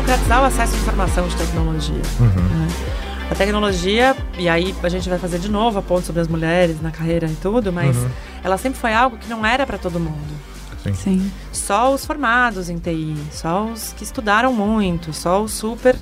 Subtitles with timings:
[0.00, 2.02] democratizar o acesso à informação de tecnologia.
[2.20, 2.26] Uhum.
[2.26, 2.68] né?
[3.30, 6.80] A tecnologia, e aí a gente vai fazer de novo a ponto sobre as mulheres
[6.82, 8.08] na carreira e tudo, mas Uhum.
[8.42, 10.40] ela sempre foi algo que não era para todo mundo.
[10.94, 11.30] Sim.
[11.52, 15.94] Só os formados em TI, só os que estudaram muito, só os super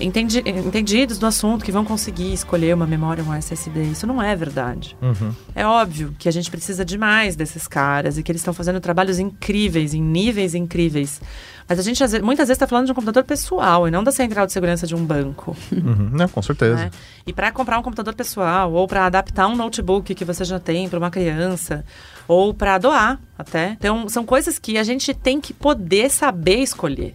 [0.00, 3.82] entendi- entendidos do assunto que vão conseguir escolher uma memória, um SSD.
[3.84, 4.96] Isso não é verdade.
[5.02, 5.32] Uhum.
[5.54, 9.18] É óbvio que a gente precisa demais desses caras e que eles estão fazendo trabalhos
[9.18, 11.20] incríveis, em níveis incríveis.
[11.68, 14.46] Mas a gente muitas vezes está falando de um computador pessoal e não da central
[14.46, 15.54] de segurança de um banco.
[15.70, 16.10] Uhum.
[16.12, 16.76] Não, com certeza.
[16.76, 16.90] né?
[17.26, 20.88] E para comprar um computador pessoal ou para adaptar um notebook que você já tem
[20.88, 21.84] para uma criança
[22.26, 23.72] ou para doar até.
[23.72, 27.14] Então, são coisas que a gente tem que poder saber escolher.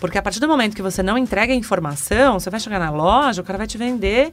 [0.00, 2.90] Porque a partir do momento que você não entrega a informação, você vai chegar na
[2.90, 4.32] loja, o cara vai te vender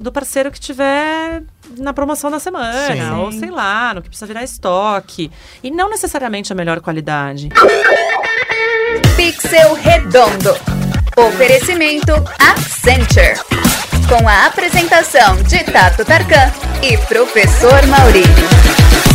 [0.00, 1.42] do parceiro que tiver
[1.78, 3.10] na promoção da semana, Sim.
[3.12, 5.30] ou sei lá, no que precisa virar estoque.
[5.62, 7.50] E não necessariamente a melhor qualidade.
[9.16, 10.56] Pixel Redondo.
[11.16, 13.34] Oferecimento Accenture.
[14.08, 16.50] Com a apresentação de Tato Tarkan
[16.82, 19.11] e Professor Maurílio.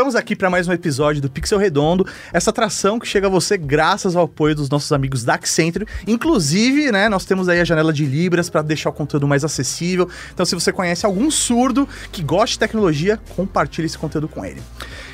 [0.00, 3.58] Estamos aqui para mais um episódio do Pixel Redondo, essa atração que chega a você
[3.58, 5.86] graças ao apoio dos nossos amigos da Accenture.
[6.06, 10.08] Inclusive, né, nós temos aí a janela de Libras para deixar o conteúdo mais acessível.
[10.32, 14.62] Então, se você conhece algum surdo que gosta de tecnologia, compartilhe esse conteúdo com ele.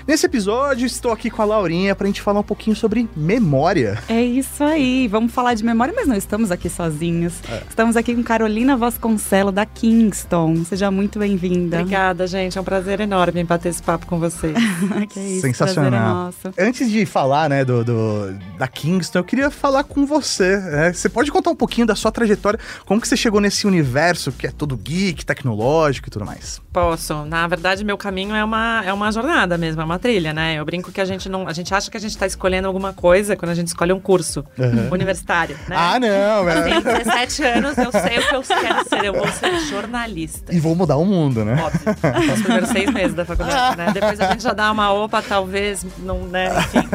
[0.07, 3.99] Nesse episódio, estou aqui com a Laurinha para a gente falar um pouquinho sobre memória.
[4.09, 5.09] É isso aí.
[5.09, 7.35] Vamos falar de memória, mas não estamos aqui sozinhos.
[7.51, 7.61] É.
[7.69, 10.65] Estamos aqui com Carolina Vasconcelo, da Kingston.
[10.65, 11.81] Seja muito bem-vinda.
[11.81, 12.57] Obrigada, gente.
[12.57, 14.57] É um prazer enorme bater esse papo com vocês.
[15.11, 15.91] que isso, Sensacional.
[15.91, 16.53] prazer é nosso.
[16.57, 20.57] Antes de falar, né, do, do- da Kingston, eu queria falar com você.
[20.57, 20.93] né?
[20.93, 24.47] Você pode contar um pouquinho da sua trajetória, como que você chegou nesse universo que
[24.47, 26.63] é todo geek, tecnológico e tudo mais?
[26.73, 27.25] Posso.
[27.25, 30.55] Na verdade, meu caminho é uma, é uma jornada mesmo, é uma trilha, né?
[30.59, 31.47] Eu brinco que a gente não.
[31.49, 34.01] A gente acha que a gente está escolhendo alguma coisa quando a gente escolhe um
[34.01, 34.89] curso Uhum.
[34.93, 35.77] universitário, né?
[35.79, 36.63] Ah, não, é.
[36.63, 39.05] tenho 17 anos, eu sei o que eu quero ser.
[39.05, 40.55] Eu vou ser jornalista.
[40.55, 41.57] E vou mudar o mundo, né?
[41.63, 42.35] Óbvio.
[42.35, 43.91] Os primeiros seis meses da faculdade, né?
[43.93, 46.49] Depois a gente já dá uma opa, talvez, não, né?
[46.59, 46.89] Enfim.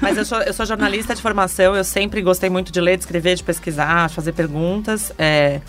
[0.00, 3.02] Mas eu sou, eu sou jornalista de formação, eu sempre gostei muito de ler, de
[3.04, 5.12] escrever, de pesquisar, de fazer perguntas.
[5.18, 5.60] é.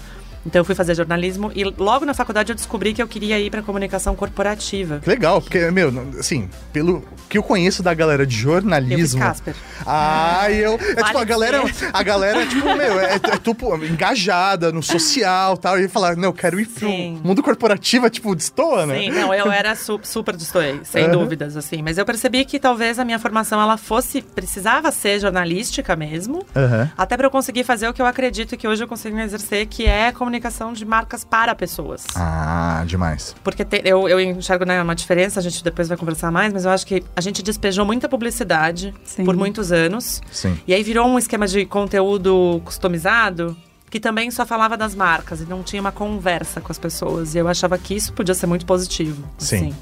[0.46, 3.50] Então eu fui fazer jornalismo e logo na faculdade eu descobri que eu queria ir
[3.50, 5.00] para comunicação corporativa.
[5.00, 9.20] Que legal, porque, meu, assim, pelo que eu conheço da galera de Eu jornalismo.
[9.20, 9.56] Casper.
[9.86, 10.76] Ah, eu.
[10.76, 11.64] É tipo, a Vale galera.
[11.92, 15.80] A galera, tipo, meu, é, é tipo, engajada no social e tal.
[15.80, 17.20] E eu falar, não, eu quero ir pro Sim.
[17.24, 19.00] mundo corporativo, é, tipo, destoa, né?
[19.00, 21.12] Sim, não, eu era su super destoei, sem Aham.
[21.12, 21.82] dúvidas, assim.
[21.82, 26.46] Mas eu percebi que talvez a minha formação, ela fosse, precisava ser jornalística mesmo.
[26.56, 26.92] Aham.
[26.96, 29.86] Até para eu conseguir fazer o que eu acredito que hoje eu consigo exercer, que
[29.86, 30.35] é comunicação
[30.74, 32.06] de marcas para pessoas.
[32.16, 33.36] Ah, demais.
[33.44, 36.66] Porque te- eu, eu enxergo né, uma diferença, a gente depois vai conversar mais, mas
[36.66, 39.24] eu acho que a gente despejou muita publicidade Sim.
[39.26, 40.22] por muitos anos.
[40.32, 40.58] Sim.
[40.68, 43.56] E aí virou um esquema de conteúdo customizado
[43.90, 47.34] que também só falava das marcas e não tinha uma conversa com as pessoas.
[47.34, 49.24] E eu achava que isso podia ser muito positivo.
[49.38, 49.56] Sim.
[49.70, 49.76] assim.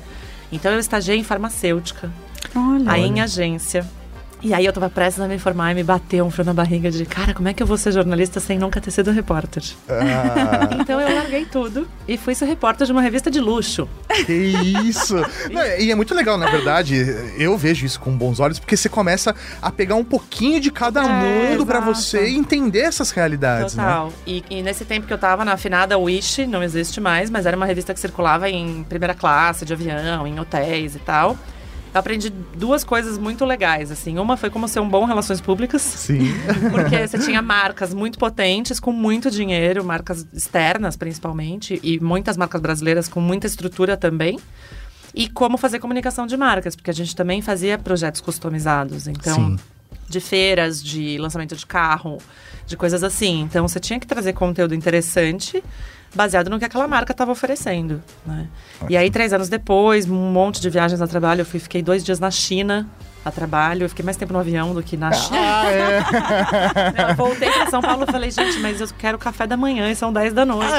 [0.52, 2.12] Então eu estagiei em farmacêutica,
[2.56, 2.92] Olha.
[2.92, 3.84] aí em agência.
[4.44, 6.92] E aí eu tava prestes a me formar e me bateu um frio na barriga
[6.92, 9.64] de, cara, como é que eu vou ser jornalista sem nunca ter sido repórter?
[9.88, 13.88] Ah, Então eu larguei tudo e fui ser repórter de uma revista de luxo.
[14.26, 15.16] que isso!
[15.50, 16.96] Não, e é muito legal, na verdade.
[17.38, 21.02] Eu vejo isso com bons olhos, porque você começa a pegar um pouquinho de cada
[21.04, 21.96] É, mundo pra exato.
[21.96, 23.84] você entender essas realidades, né?
[23.84, 24.14] Total.
[24.28, 27.56] E, e nesse tempo que eu tava na afinada Wish, não existe mais, mas era
[27.56, 31.38] uma revista que circulava em primeira classe, de avião, em hotéis e tal.
[31.94, 34.18] Eu aprendi duas coisas muito legais, assim.
[34.18, 35.82] Uma foi como ser um bom relações públicas.
[35.82, 36.34] Sim.
[36.72, 42.60] Porque você tinha marcas muito potentes, com muito dinheiro, marcas externas principalmente, e muitas marcas
[42.60, 44.40] brasileiras com muita estrutura também.
[45.14, 49.08] E como fazer comunicação de marcas, porque a gente também fazia projetos customizados.
[49.08, 49.60] Então, Sim.
[50.10, 52.18] de feiras, de lançamento de carro,
[52.66, 53.42] de coisas assim.
[53.42, 55.64] Então, você tinha que trazer conteúdo interessante,
[56.14, 58.02] baseado no que aquela marca estava oferecendo.
[58.26, 58.48] Né?
[58.90, 62.04] E aí, três anos depois, um monte de viagens a trabalho, eu fui, fiquei dois
[62.04, 62.88] dias na China
[63.26, 63.86] a trabalho.
[63.86, 65.40] Eu fiquei mais tempo no avião do que na China.
[65.40, 66.04] Ah, é.
[67.12, 69.96] Eu voltei pra São Paulo e falei, gente, mas eu quero café da manhã e
[69.96, 70.72] são 10 da noite.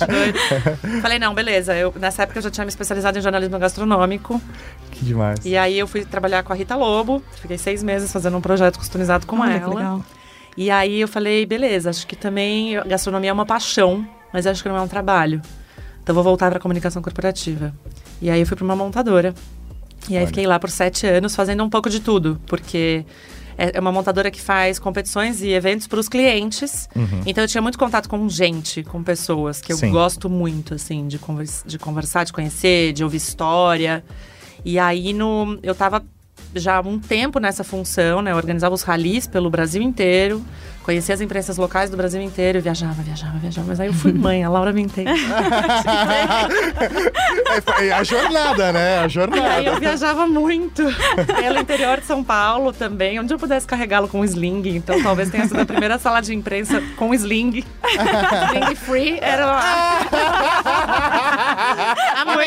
[1.00, 1.74] Falei, não, beleza.
[1.74, 4.40] Eu, nessa época eu já tinha me especializado em jornalismo gastronômico.
[4.90, 5.38] Que demais.
[5.44, 7.22] E aí eu fui trabalhar com a Rita Lobo.
[7.40, 9.74] Fiquei seis meses fazendo um projeto customizado com Olha, que ela.
[9.74, 10.04] legal.
[10.56, 14.68] E aí eu falei, beleza, acho que também gastronomia é uma paixão, mas acho que
[14.68, 15.42] não é um trabalho.
[16.02, 17.74] Então vou voltar para comunicação corporativa.
[18.20, 19.34] E aí eu fui para uma montadora.
[20.08, 20.26] E aí Olha.
[20.26, 23.04] fiquei lá por sete anos fazendo um pouco de tudo, porque
[23.56, 26.88] é é uma montadora que faz competições e eventos para os clientes.
[26.94, 27.22] Uhum.
[27.26, 29.90] Então eu tinha muito contato com gente, com pessoas que eu Sim.
[29.90, 34.04] gosto muito, assim, de, convers de conversar, de conhecer, de ouvir história.
[34.64, 36.04] E aí no, eu tava
[36.54, 38.32] já há um tempo nessa função, né?
[38.32, 40.44] Eu organizava os ralis pelo Brasil inteiro.
[40.84, 43.66] Conhecia as imprensas locais do Brasil inteiro, viajava, viajava, viajava.
[43.68, 45.10] Mas aí eu fui mãe, a Laura me entende.
[47.80, 48.98] é, a jornada, né?
[48.98, 49.48] A jornada.
[49.48, 50.84] aí eu viajava muito
[51.40, 54.76] pelo interior de São Paulo também, onde eu pudesse carregá-lo com sling.
[54.76, 57.64] Então talvez tenha sido a primeira sala de imprensa com sling.
[58.52, 60.00] sling free era a,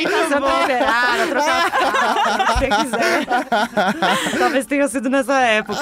[0.05, 4.37] a mãe passando a operar, trocar fralda, o que você quiser.
[4.39, 5.79] Talvez tenha sido nessa época.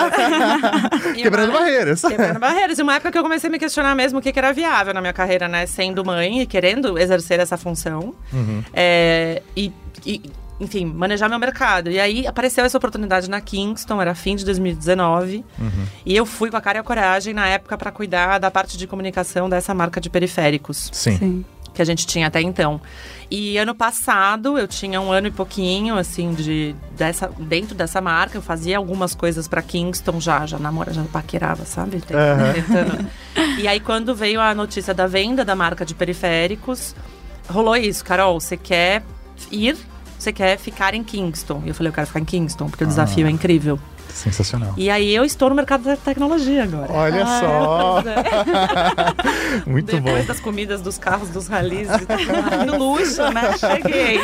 [1.16, 2.02] Quebrando uma- barreiras.
[2.02, 2.80] Quebrando barreiras.
[2.80, 4.94] E uma época que eu comecei a me questionar mesmo o que, que era viável
[4.94, 5.66] na minha carreira, né?
[5.66, 8.14] Sendo mãe e querendo exercer essa função.
[8.74, 9.72] É, e,
[10.06, 10.22] e,
[10.60, 11.90] enfim, manejar meu mercado.
[11.92, 15.44] E aí apareceu essa oportunidade na Kingston, era fim de 2019.
[16.06, 18.78] E eu fui com a cara e a coragem na época para cuidar da parte
[18.78, 21.18] de comunicação dessa marca de periféricos Sim.
[21.18, 21.46] Sim.
[21.76, 22.82] Que a gente tinha até então.
[23.30, 28.38] E ano passado, eu tinha um ano e pouquinho, assim, de dessa, dentro dessa marca.
[28.38, 32.02] Eu fazia algumas coisas pra Kingston já, já namora, já paquerava, sabe?
[32.02, 33.10] Tentando.
[33.60, 36.96] E aí, quando veio a notícia da venda da marca de periféricos,
[37.50, 38.04] rolou isso.
[38.04, 39.04] Carol, você quer
[39.52, 39.76] ir?
[40.18, 41.62] Você quer ficar em Kingston?
[41.66, 43.80] E eu falei, eu quero ficar em Kingston, porque o desafio é incrível.
[44.16, 44.74] Sensacional.
[44.78, 46.92] E aí, eu estou no mercado da tecnologia agora.
[46.92, 48.04] Olha só.
[49.68, 50.04] Muito bom.
[50.06, 51.90] Depois das comidas, dos carros, dos ralis,
[52.66, 53.58] do luxo, né?
[53.58, 54.20] Cheguei.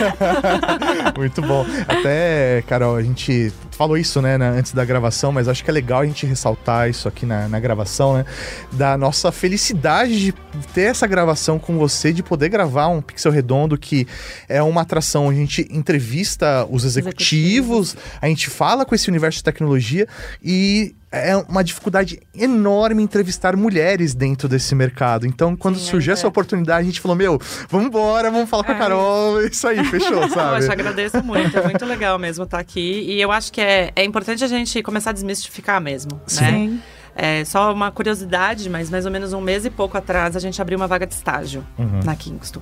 [1.18, 1.66] Muito bom.
[1.90, 5.74] Até, Carol, a gente falou isso, né, na- antes da gravação, mas acho que é
[5.74, 8.26] legal a gente ressaltar isso aqui na, na gravação, né?
[8.74, 10.34] Da nossa felicidade de
[10.74, 14.08] ter essa gravação com você, de poder gravar um Pixel Redondo, que
[14.48, 15.30] é uma atração.
[15.30, 20.08] A gente entrevista os executivos, a gente fala com esse universo de tecnologia
[20.44, 20.96] e.
[21.12, 25.28] É uma dificuldade enorme entrevistar mulheres dentro desse mercado.
[25.28, 26.14] Então, quando Sim, surgiu é.
[26.14, 27.38] essa oportunidade, a gente falou: Meu,
[27.70, 28.78] vamos embora, vamos falar com a É.
[28.78, 29.42] Carol.
[29.42, 30.62] Isso aí, fechou, sabe?
[30.62, 31.58] Poxa, agradeço muito.
[31.58, 33.04] É muito legal mesmo estar aqui.
[33.08, 36.22] E eu acho que é, é importante a gente começar a desmistificar mesmo, né?
[36.28, 36.82] Sim.
[37.14, 40.62] É só uma curiosidade, mas mais ou menos um mês e pouco atrás a gente
[40.62, 41.66] abriu uma vaga de estágio
[42.06, 42.62] na Kingston.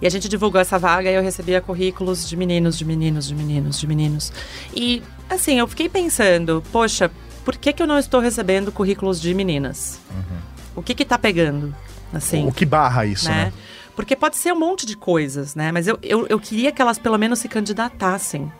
[0.00, 3.34] E a gente divulgou essa vaga e eu recebia currículos de meninos, de meninos, de
[3.34, 4.32] meninos, de meninos.
[4.74, 7.10] E assim, eu fiquei pensando, poxa,
[7.44, 10.00] por que, que eu não estou recebendo currículos de meninas?
[10.74, 11.74] O que que tá pegando?
[12.12, 13.46] Assim, O que barra isso, né?
[13.46, 13.52] né?
[13.94, 15.70] Porque pode ser um monte de coisas, né?
[15.70, 18.50] Mas eu, eu, eu queria que elas pelo menos se candidatassem.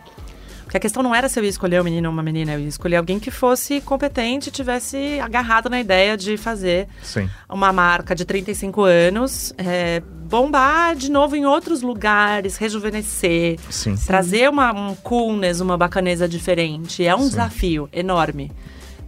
[0.63, 2.59] Porque a questão não era se eu ia escolher um menino ou uma menina, eu
[2.59, 7.29] ia escolher alguém que fosse competente e tivesse agarrado na ideia de fazer Sim.
[7.47, 13.95] uma marca de 35 anos, é, bombar de novo em outros lugares, rejuvenescer, Sim.
[13.95, 17.05] trazer uma, um coolness, uma bacaneza diferente.
[17.05, 17.29] É um Sim.
[17.29, 18.51] desafio enorme.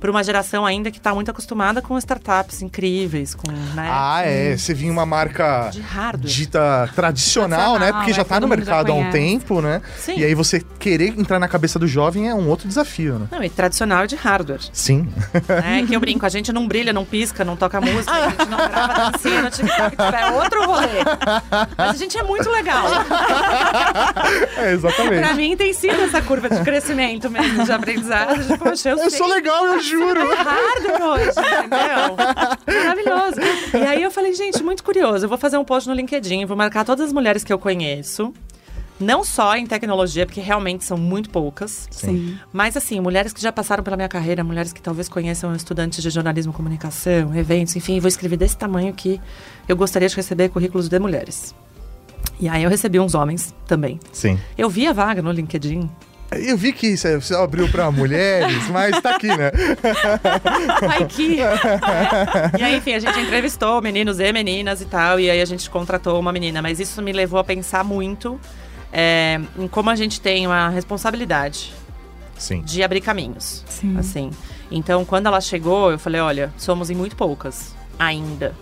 [0.06, 3.90] Para uma geração ainda que está muito acostumada com startups incríveis, com, né?
[3.92, 4.56] Ah, é.
[4.56, 6.32] Você vinha uma marca De hardware.
[6.32, 7.88] dita tradicional, né?
[7.88, 9.82] Tradicional, Porque já é, tá no mercado há um tempo, né?
[9.98, 10.20] Sim.
[10.20, 13.28] E aí você querer entrar na cabeça do jovem é um outro desafio, né?
[13.32, 14.62] Não, e tradicional é de hardware.
[14.72, 15.12] Sim.
[15.50, 15.84] né?
[15.88, 18.58] Que eu brinco, a gente não brilha, não pisca, não toca música, a gente não
[18.58, 21.04] grava dancinha no TikTok, tipo, é outro rolê.
[21.76, 22.86] Mas a gente é muito legal.
[24.58, 25.20] é, exatamente.
[25.20, 28.44] Pra mim tem sido essa curva de crescimento mesmo, de aprendizado.
[28.44, 29.95] De, Poxa, eu, Eu sou legal, eu juro.
[29.96, 32.16] Hardware hoje, entendeu?
[32.68, 33.36] Maravilhoso.
[33.74, 35.26] E aí eu falei, gente, muito curioso.
[35.26, 38.34] Eu vou fazer um post no LinkedIn, vou marcar todas as mulheres que eu conheço.
[38.98, 41.88] Não só em tecnologia, porque realmente são muito poucas.
[41.92, 42.38] Sim.
[42.54, 46.10] Mas assim, mulheres que já passaram pela minha carreira, mulheres que talvez conheçam estudantes de
[46.10, 49.20] jornalismo comunicação, eventos, enfim, vou escrever desse tamanho que
[49.68, 51.54] eu gostaria de receber currículos de mulheres.
[52.40, 54.00] E aí eu recebi uns homens também.
[54.14, 54.40] Sim.
[54.58, 55.90] Eu vi a vaga no LinkedIn.
[56.32, 59.52] Eu vi que você você abriu pra mulheres, mas tá aqui, né?
[60.90, 61.38] Ai, que...
[62.60, 65.70] E aí, enfim, a gente entrevistou meninos e meninas e tal, e aí a gente
[65.70, 66.62] contratou uma menina.
[66.62, 68.40] Mas isso me levou a pensar muito
[68.92, 71.74] é, em como a gente tem uma responsabilidade
[72.38, 72.62] Sim.
[72.62, 73.64] de abrir caminhos.
[73.68, 73.98] Sim.
[73.98, 74.32] Assim.
[74.72, 78.56] Então, quando ela chegou, eu falei: olha, somos em muito poucas ainda.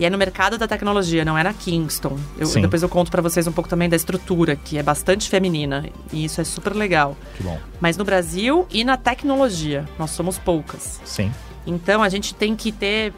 [0.00, 2.18] E é no mercado da tecnologia, não é na Kingston.
[2.38, 5.90] Eu, depois eu conto pra vocês um pouco também da estrutura, que é bastante feminina.
[6.10, 7.14] E isso é super legal.
[7.36, 7.58] Que bom.
[7.78, 11.02] Mas no Brasil e na tecnologia, nós somos poucas.
[11.04, 11.30] Sim.
[11.66, 13.12] Então a gente tem que ter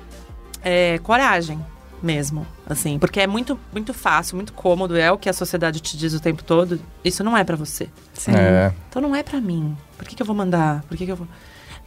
[0.61, 1.65] é, coragem
[2.03, 5.97] mesmo, assim, porque é muito, muito fácil, muito cômodo, é o que a sociedade te
[5.97, 6.81] diz o tempo todo.
[7.05, 7.89] Isso não é pra você.
[8.13, 8.33] Sim.
[8.35, 8.73] É.
[8.89, 9.77] Então não é pra mim.
[9.97, 10.83] Por que, que eu vou mandar?
[10.89, 11.29] Por que, que eu vou.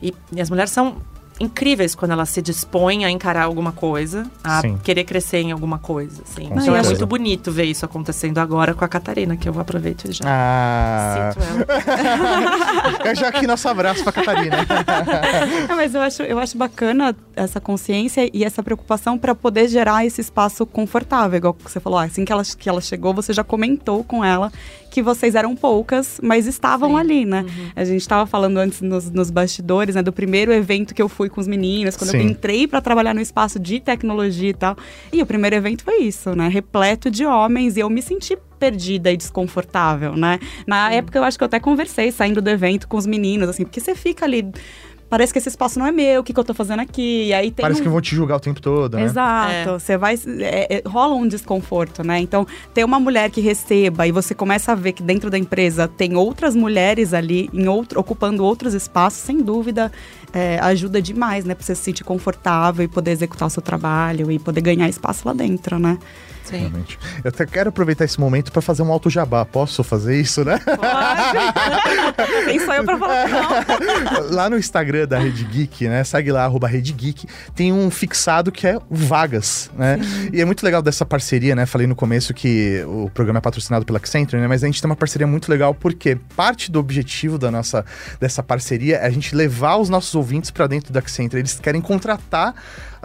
[0.01, 1.01] E, e as mulheres são
[1.39, 4.77] incríveis quando elas se dispõem a encarar alguma coisa, a Sim.
[4.83, 6.21] querer crescer em alguma coisa.
[6.23, 6.47] Assim.
[6.47, 6.89] Com Então é certeza.
[6.89, 11.33] muito bonito ver isso acontecendo agora com a Catarina, que eu aproveito e já Ah.
[11.35, 13.05] ela.
[13.05, 14.57] É já aqui nosso abraço pra Catarina.
[15.69, 20.05] É, mas eu acho, eu acho bacana essa consciência e essa preocupação para poder gerar
[20.05, 21.99] esse espaço confortável, igual que você falou.
[21.99, 24.51] ah, Assim que ela, que ela chegou, você já comentou com ela
[24.95, 26.95] que vocês eram poucas, mas estavam Sim.
[26.95, 27.45] ali, né?
[27.75, 31.27] A gente estava falando antes nos, nos bastidores, né, do primeiro evento que eu fui
[31.27, 32.27] com os meninos, quando eu Sim.
[32.27, 34.77] entrei para trabalhar no espaço de tecnologia e tal.
[35.11, 36.47] E o primeiro evento foi isso, né?
[36.47, 40.39] Repleto de homens e eu me senti perdida e desconfortável, né?
[40.65, 43.65] Na época eu acho que eu até conversei saindo do evento com os meninos, assim,
[43.65, 44.49] porque você fica ali.
[45.07, 47.25] Parece que esse espaço não é meu, o que, que eu tô fazendo aqui?
[47.27, 49.03] E aí tem Parece um- que vão te julgar o tempo todo, né?
[49.03, 49.71] Exato.
[49.79, 50.15] Você vai.
[50.39, 52.19] é, é, rola um desconforto, né?
[52.19, 55.87] Então, ter uma mulher que receba e você começa a ver que dentro da empresa
[55.87, 59.91] tem outras mulheres ali em outro, ocupando outros espaços, sem dúvida,
[60.33, 61.53] é, ajuda demais, né?
[61.53, 65.27] Pra você se sentir confortável e poder executar o seu trabalho e poder ganhar espaço
[65.27, 65.97] lá dentro, né?
[66.45, 66.57] Sim.
[66.57, 66.99] Realmente.
[67.23, 69.43] Eu até quero aproveitar esse momento para fazer um alto jabá.
[69.45, 70.59] Posso fazer isso, né?
[70.59, 70.75] Pode.
[72.65, 74.31] Sou eu pra falar não?
[74.31, 76.03] lá no Instagram da Rede Geek, né?
[76.03, 77.27] Segue lá, arroba Rede Geek.
[77.53, 79.99] Tem um fixado que é Vagas, né?
[80.31, 81.65] E é muito legal dessa parceria, né?
[81.65, 84.47] Falei no começo que o programa é patrocinado pela Accenture, né?
[84.47, 87.85] Mas a gente tem uma parceria muito legal porque parte do objetivo da nossa,
[88.19, 91.39] dessa parceria é a gente levar os nossos ouvintes para dentro da Accenture.
[91.41, 92.53] Eles querem contratar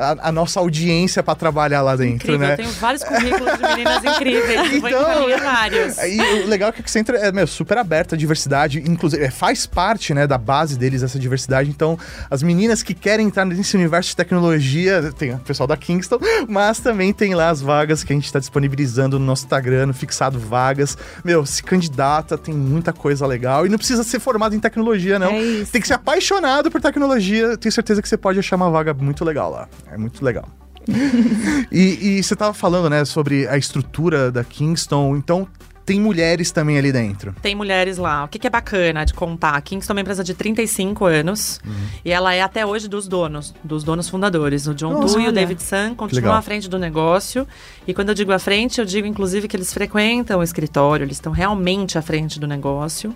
[0.01, 2.53] a, a nossa audiência para trabalhar lá dentro, Incrível, né?
[2.55, 4.73] eu tenho vários currículos de meninas incríveis.
[4.73, 5.99] Então, encaminhar vários.
[5.99, 9.31] E o legal é que a Accenture é meu, super aberta à diversidade, inclusive é,
[9.31, 11.69] faz parte né, da base deles essa diversidade.
[11.69, 11.99] Então,
[12.31, 16.81] as meninas que querem entrar nesse universo de tecnologia, tem o pessoal da Kingston, mas
[16.81, 20.39] também tem lá as vagas que a gente está disponibilizando no nosso Instagram, no fixado
[20.39, 20.97] vagas.
[21.25, 23.67] Meu, se candidata, tem muita coisa legal.
[23.67, 25.31] E não precisa ser formado em tecnologia, não.
[25.31, 25.73] É isso.
[25.73, 27.57] Tem que ser apaixonado por tecnologia.
[27.57, 29.69] Tenho certeza que você pode achar uma vaga muito legal lá.
[29.91, 30.49] É muito legal.
[31.71, 35.47] e, e você tava falando, né, sobre a estrutura da Kingston, então
[35.85, 37.35] tem mulheres também ali dentro.
[37.43, 38.25] Tem mulheres lá.
[38.25, 39.57] O que, que é bacana de contar?
[39.57, 41.73] A Kingston é uma empresa de 35 anos Uhum.
[42.05, 44.69] e ela é até hoje dos donos, dos donos fundadores.
[44.69, 45.33] O John Nossa, Tu e o.
[45.33, 47.47] David Sun continuam à frente do negócio.
[47.89, 51.17] E quando eu digo à frente, eu digo inclusive que eles frequentam o escritório, eles
[51.17, 53.13] estão realmente à frente do negócio.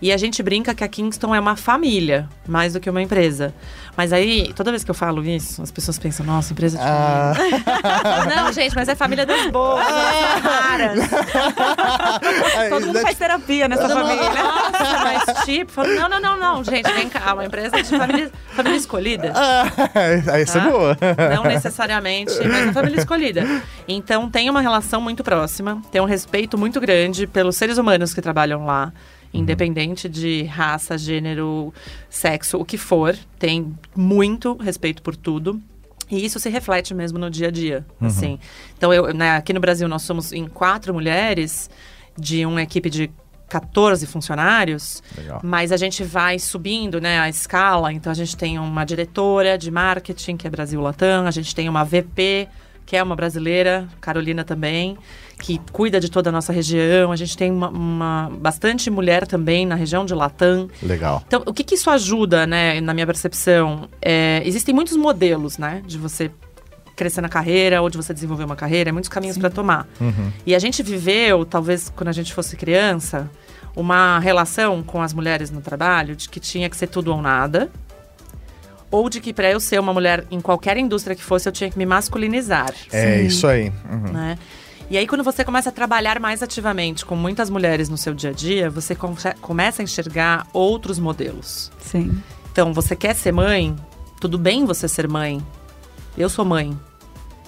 [0.00, 3.54] E a gente brinca que a Kingston é uma família, mais do que uma empresa.
[3.96, 7.32] Mas aí, toda vez que eu falo isso, as pessoas pensam, nossa, empresa de Ah,
[7.34, 8.36] família.
[8.36, 10.98] Não, gente, mas é família das boas, das raras.
[12.68, 14.30] Todo mundo faz terapia nessa família.
[14.30, 18.30] Nossa, mas tipo, falo, não, não, não, não, gente, vem cá, uma empresa de família,
[18.54, 19.32] família escolhida.
[20.34, 20.70] essa é Tá?
[20.70, 20.96] boa.
[21.34, 23.44] Não necessariamente, mas uma família escolhida.
[23.88, 28.20] Então tem uma relação muito próxima, tem um respeito muito grande pelos seres humanos que
[28.20, 28.92] trabalham lá.
[29.32, 31.72] Independente de raça, gênero,
[32.08, 35.60] sexo, o que for, tem muito respeito por tudo.
[36.10, 38.38] E isso se reflete mesmo no dia a dia, assim.
[38.78, 41.68] Então, eu, né, aqui no Brasil, nós somos em quatro mulheres
[42.16, 43.10] de uma equipe de
[43.48, 45.02] 14 funcionários.
[45.16, 45.40] Legal.
[45.42, 47.92] Mas a gente vai subindo, né, a escala.
[47.92, 51.68] Então a gente tem uma diretora de marketing, que é Brasil Latam, a gente tem
[51.68, 52.48] uma VP,
[52.84, 54.96] que é uma brasileira, Carolina também,
[55.38, 57.12] que cuida de toda a nossa região.
[57.12, 60.68] A gente tem uma, uma- bastante mulher também na região de Latam.
[60.82, 61.22] Legal.
[61.26, 63.88] Então, o que, que isso ajuda, né, na minha percepção?
[64.00, 66.30] É, existem muitos modelos, né, de você
[66.96, 69.86] crescer na carreira ou de você desenvolver uma carreira, muitos caminhos para tomar.
[70.00, 70.32] Uhum.
[70.46, 73.30] E a gente viveu, talvez quando a gente fosse criança,
[73.76, 77.70] uma relação com as mulheres no trabalho de que tinha que ser tudo ou nada.
[78.90, 81.68] Ou de que para eu ser uma mulher em qualquer indústria que fosse, eu tinha
[81.70, 82.72] que me masculinizar.
[82.90, 83.70] É isso aí.
[83.90, 84.12] Uhum.
[84.12, 84.38] Né?
[84.88, 88.30] E aí, quando você começa a trabalhar mais ativamente com muitas mulheres no seu dia
[88.30, 88.96] a dia, você
[89.40, 91.72] começa a enxergar outros modelos.
[91.80, 92.22] Sim.
[92.52, 93.74] Então, você quer ser mãe?
[94.20, 95.44] Tudo bem você ser mãe.
[96.16, 96.78] Eu sou mãe.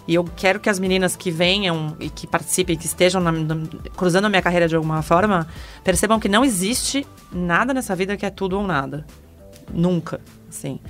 [0.07, 3.57] E eu quero que as meninas que venham e que participem, que estejam na- na-
[3.97, 5.47] cruzando a minha carreira de alguma forma,
[5.85, 9.07] percebam que não existe nada nessa vida que é tudo ou nada.
[9.73, 10.19] Nunca,
[10.49, 10.81] assim.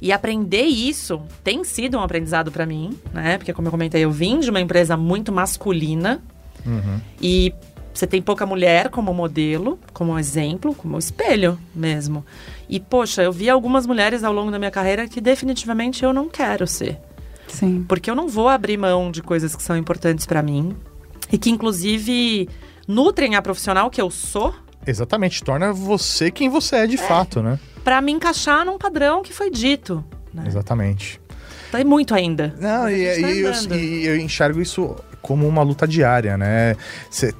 [0.00, 3.38] E aprender isso tem sido um aprendizado pra mim, né?
[3.38, 6.22] Porque como eu comentei, eu vim de uma empresa muito masculina
[6.64, 7.00] Uhum.
[7.22, 7.52] e
[7.94, 12.26] você tem pouca mulher como modelo, como exemplo, como espelho mesmo.
[12.68, 16.28] E poxa, eu vi algumas mulheres ao longo da minha carreira que definitivamente eu não
[16.28, 16.98] quero ser,
[17.48, 17.84] Sim.
[17.88, 20.76] porque eu não vou abrir mão de coisas que são importantes pra mim
[21.32, 22.48] e que inclusive
[22.86, 24.52] nutrem a profissional que eu sou
[24.86, 27.58] Exatamente, torna você quem você é de fato, né?
[27.86, 30.04] Pra me encaixar num padrão que foi dito.
[30.34, 30.42] Né?
[30.44, 31.20] Exatamente.
[31.70, 32.52] Tem muito ainda.
[32.58, 36.74] Não, e, tá e eu, e eu enxergo isso como uma luta diária, né?
[37.08, 37.32] Você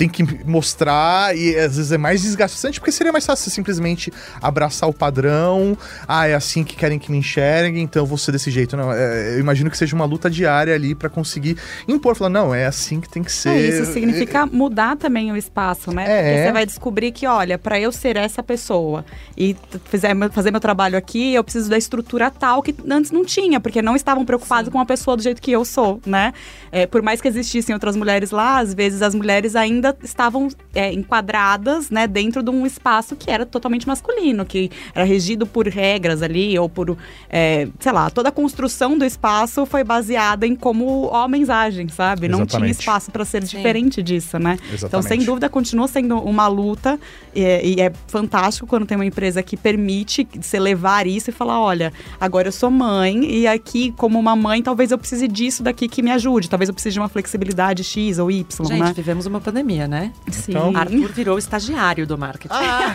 [0.00, 4.10] tem que mostrar e às vezes é mais desgastante porque seria mais fácil você simplesmente
[4.40, 5.76] abraçar o padrão.
[6.08, 8.78] Ah, é assim que querem que me enxerguem, então eu vou ser desse jeito.
[8.78, 12.54] Não, é, eu imagino que seja uma luta diária ali pra conseguir impor, falar, não,
[12.54, 13.50] é assim que tem que ser.
[13.50, 16.04] É, isso significa mudar também o espaço, né?
[16.08, 16.22] É.
[16.22, 19.04] Porque você vai descobrir que, olha, para eu ser essa pessoa
[19.36, 19.54] e
[19.84, 23.82] fizer, fazer meu trabalho aqui, eu preciso da estrutura tal que antes não tinha, porque
[23.82, 24.72] não estavam preocupados Sim.
[24.72, 26.32] com a pessoa do jeito que eu sou, né?
[26.72, 30.48] É, por mais que existissem outras mulheres lá, às vezes as mulheres ainda ainda estavam
[30.74, 35.66] é, enquadradas, né, dentro de um espaço que era totalmente masculino, que era regido por
[35.66, 36.96] regras ali, ou por,
[37.28, 42.28] é, sei lá, toda a construção do espaço foi baseada em como homens agem, sabe?
[42.28, 42.78] Não tinha Exatamente.
[42.78, 43.56] espaço para ser Sim.
[43.56, 44.58] diferente disso, né?
[44.64, 45.26] Então, sem Exatamente.
[45.26, 46.98] dúvida, continua sendo uma luta
[47.34, 47.40] e,
[47.76, 51.92] e é fantástico quando tem uma empresa que permite você levar isso e falar, olha,
[52.20, 56.02] agora eu sou mãe e aqui, como uma mãe, talvez eu precise disso daqui que
[56.02, 56.48] me ajude.
[56.48, 58.92] Talvez eu precise de uma flexibilidade X ou Y, Gente, né?
[58.94, 60.12] vivemos uma pandemia, né?
[60.30, 60.52] Sim.
[60.52, 62.54] Então- Arthur virou estagiário do marketing.
[62.54, 62.90] Ah.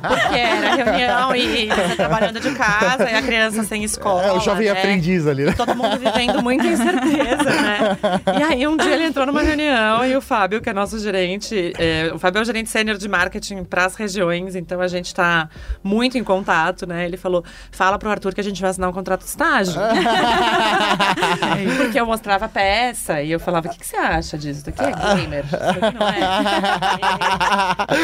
[0.08, 4.22] Porque era reunião e você trabalhando de casa e a criança sem escola.
[4.26, 4.72] É, o jovem né?
[4.72, 5.52] aprendiz ali, né?
[5.52, 7.98] Todo mundo vivendo muita incerteza, né?
[8.38, 11.72] E aí um dia ele entrou numa reunião e o Fábio, que é nosso gerente,
[11.78, 15.06] é, o Fábio é o gerente sênior de marketing para as regiões, então a gente
[15.06, 15.48] está
[15.82, 17.04] muito em contato, né?
[17.04, 19.80] Ele falou: fala pro Arthur que a gente vai assinar um contrato de estágio.
[21.76, 24.60] Porque eu mostrava a peça e eu falava: o que, que você acha disso?
[24.60, 25.44] Isso aqui é gamer?
[25.98, 26.18] Não é.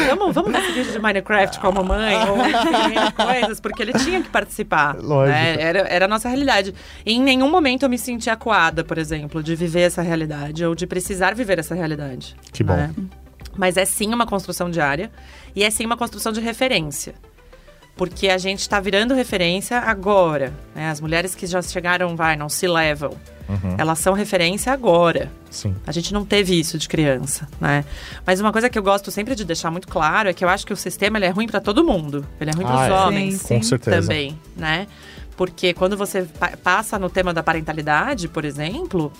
[0.15, 3.93] vamos, vamos ver esse vídeo de Minecraft com a mamãe, ou enfim, coisas, porque ele
[3.93, 4.95] tinha que participar.
[4.99, 5.37] Lógico.
[5.37, 5.61] né?
[5.61, 6.73] Era, era a nossa realidade.
[7.05, 10.75] E em nenhum momento eu me senti acuada, por exemplo, de viver essa realidade ou
[10.75, 12.35] de precisar viver essa realidade.
[12.51, 12.75] Que bom.
[12.75, 12.93] né?
[13.55, 15.11] Mas é sim uma construção diária
[15.55, 17.13] e é sim uma construção de referência.
[17.95, 20.51] Porque a gente está virando referência agora.
[20.73, 20.89] né?
[20.89, 23.11] As mulheres que já chegaram, vai, não se levam.
[23.47, 23.75] Uhum.
[23.77, 25.31] Elas são referência agora.
[25.51, 25.75] Sim.
[25.85, 27.83] A gente não teve isso de criança, né?
[28.25, 30.65] Mas uma coisa que eu gosto sempre de deixar muito claro é que eu acho
[30.65, 32.25] que o sistema é ruim para todo mundo.
[32.41, 32.93] Ele é ruim para Ah, os é.
[33.07, 34.01] homens Sim, Com certeza.
[34.01, 34.87] também, né?
[35.37, 39.11] Porque quando você pa- passa no tema da parentalidade, por exemplo,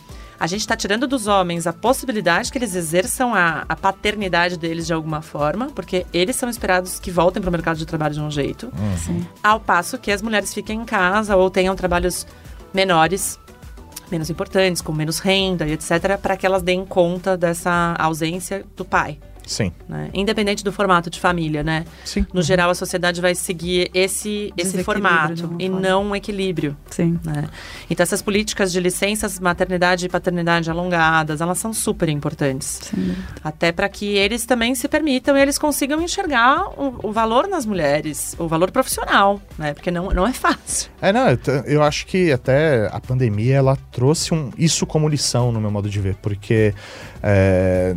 [0.44, 4.86] a gente está tirando dos homens a possibilidade que eles exerçam a, a paternidade deles
[4.86, 8.20] de alguma forma, porque eles são esperados que voltem para o mercado de trabalho de
[8.20, 9.26] um jeito, Uhum.
[9.42, 12.28] ao passo que as mulheres fiquem em casa ou tenham trabalhos
[12.74, 13.40] menores,
[14.12, 18.84] menos importantes, com menos renda e etc., para que elas deem conta dessa ausência do
[18.84, 19.20] pai.
[19.46, 19.72] Sim.
[19.88, 20.10] né?
[20.14, 21.86] Independente do formato de família, né?
[22.04, 22.26] Sim.
[22.34, 25.82] No geral, a sociedade vai seguir esse, esse formato alguma e forma.
[25.82, 26.76] não um equilíbrio.
[26.90, 27.20] Sim.
[27.24, 27.50] Né?
[27.90, 32.80] Então, essas políticas de licenças maternidade e paternidade alongadas, elas são super importantes.
[32.84, 33.16] Sim.
[33.44, 37.66] Até para que eles também se permitam e eles consigam enxergar o, o valor nas
[37.66, 39.74] mulheres, o valor profissional, né?
[39.74, 40.92] Porque não, não é fácil.
[41.02, 45.52] É, não, eu, eu acho que até a pandemia ela trouxe um, isso como lição
[45.52, 46.74] no meu modo de ver, porque
[47.22, 47.96] é,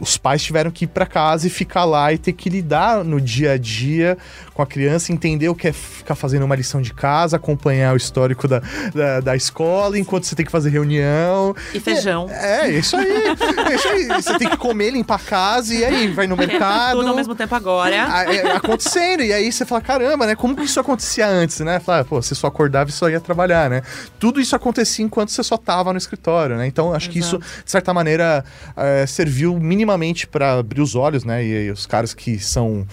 [0.00, 3.20] os pais tiveram que ir para casa e ficar lá e ter que lidar no
[3.20, 4.16] dia a dia
[4.60, 7.96] com a criança, entender o que é ficar fazendo uma lição de casa, acompanhar o
[7.96, 8.60] histórico da,
[8.94, 11.54] da, da escola, enquanto você tem que fazer reunião.
[11.72, 12.28] E feijão.
[12.28, 13.10] É, isso aí.
[13.10, 14.06] é isso aí.
[14.22, 16.98] Você tem que comer, limpar a casa e aí vai no Porque mercado.
[16.98, 18.06] Tudo ao mesmo tempo agora.
[18.08, 19.22] Ah, é, acontecendo.
[19.22, 20.36] E aí você fala, caramba, né?
[20.36, 21.80] Como que isso acontecia antes, né?
[21.80, 23.82] Fala, pô, você só acordava e só ia trabalhar, né?
[24.18, 26.66] Tudo isso acontecia enquanto você só tava no escritório, né?
[26.66, 28.44] Então, acho que isso, de certa maneira,
[28.76, 31.42] eh, serviu minimamente para abrir os olhos, né?
[31.42, 32.86] E, e os caras que são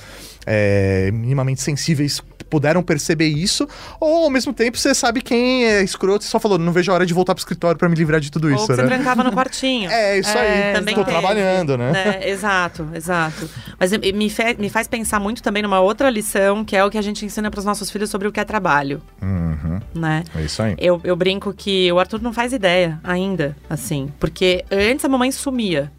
[0.48, 3.68] eh, minimamente sensíveis puderam perceber isso,
[4.00, 6.96] ou ao mesmo tempo você sabe quem é escroto e só falou, não vejo a
[6.96, 8.88] hora de voltar pro escritório para me livrar de tudo Ou isso, que você né?
[8.88, 9.92] trancava no quartinho.
[9.92, 10.74] É, isso É, aí.
[10.74, 12.22] também Tô teve, trabalhando, né?
[12.30, 13.50] Exato, exato.
[13.78, 16.90] Mas me, me fe- me faz pensar muito também numa outra lição, que é o
[16.90, 20.24] que a gente ensina para os nossos filhos sobre o que é trabalho, Uhum, né?
[20.34, 20.74] é isso aí.
[20.78, 24.10] Eu, eu brinco que o Arthur não faz ideia ainda, assim.
[24.22, 25.92] Porque antes a mamãe sumia.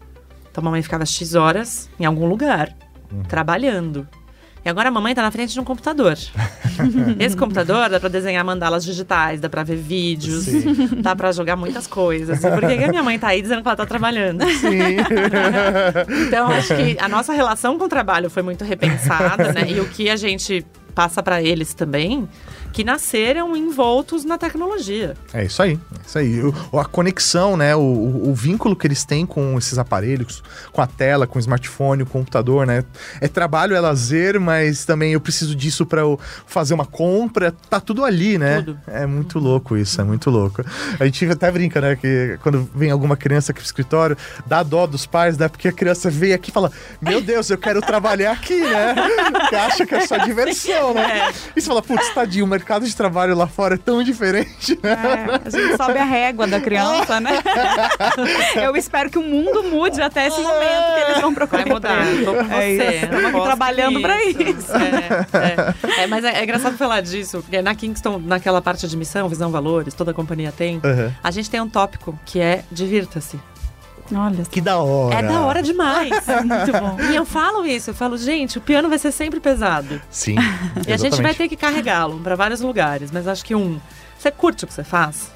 [0.49, 2.75] Então a mamãe ficava X horas em algum lugar,
[3.11, 3.21] Uhum.
[3.23, 4.07] trabalhando.
[4.63, 6.17] E agora a mamãe tá na frente de um computador.
[7.19, 11.01] Esse computador dá pra desenhar mandalas digitais, dá pra ver vídeos, Sim.
[11.01, 12.39] dá pra jogar muitas coisas.
[12.39, 14.43] Por que que a minha mãe tá aí dizendo que ela tá trabalhando?
[14.45, 14.97] Sim.
[16.27, 19.65] Então, acho que a nossa relação com o trabalho foi muito repensada, né?
[19.69, 22.27] E o que a gente passa pra eles também,
[22.71, 25.15] que nasceram envoltos na tecnologia.
[25.33, 26.41] É isso aí, é isso aí.
[26.71, 27.75] O- a conexão, né?
[27.75, 27.81] O,
[28.29, 32.05] o- vínculo que eles têm com esses aparelhos, com a tela, com o smartphone, o
[32.05, 32.83] computador, né?
[33.19, 37.53] É trabalho, é lazer, mas também eu preciso disso para eu fazer uma compra.
[37.69, 38.61] Tá tudo ali, né?
[38.61, 38.79] Tudo.
[38.87, 40.63] É muito louco isso, é muito louco.
[40.99, 41.95] A gente até brinca, né?
[41.95, 45.47] Que quando vem alguma criança aqui pro escritório, dá dó dos pais, né?
[45.47, 48.95] Porque a criança vem aqui e fala: Meu Deus, eu quero trabalhar aqui, né?
[49.31, 51.31] Porque acha que é só diversão, né?
[51.55, 54.91] E você fala: Putz, tadinho, o mercado de trabalho lá fora é tão diferente, né?
[54.91, 57.31] É, a gente sobe a régua da criança, né?
[58.61, 61.63] Eu espero que o mundo mude até esse momento que eles vão procurar.
[61.63, 62.75] Vai mudar, tô com É você.
[62.75, 62.93] isso.
[63.05, 64.41] Estamos aqui aposto trabalhando pra nisso.
[64.41, 64.71] isso.
[64.75, 66.03] É, é.
[66.03, 69.49] É, mas é, é engraçado falar disso, porque na Kingston, naquela parte de missão, visão,
[69.51, 71.13] valores, toda a companhia tem, Aham.
[71.23, 73.39] a gente tem um tópico que é divirta-se.
[74.13, 75.15] Olha, Que da hora.
[75.15, 76.09] É da hora demais.
[76.43, 76.97] muito bom.
[77.11, 80.01] E eu falo isso, eu falo, gente, o piano vai ser sempre pesado.
[80.09, 80.35] Sim.
[80.87, 83.79] E a gente vai ter que carregá-lo pra vários lugares, mas acho que um,
[84.17, 85.31] você curte o que você faz?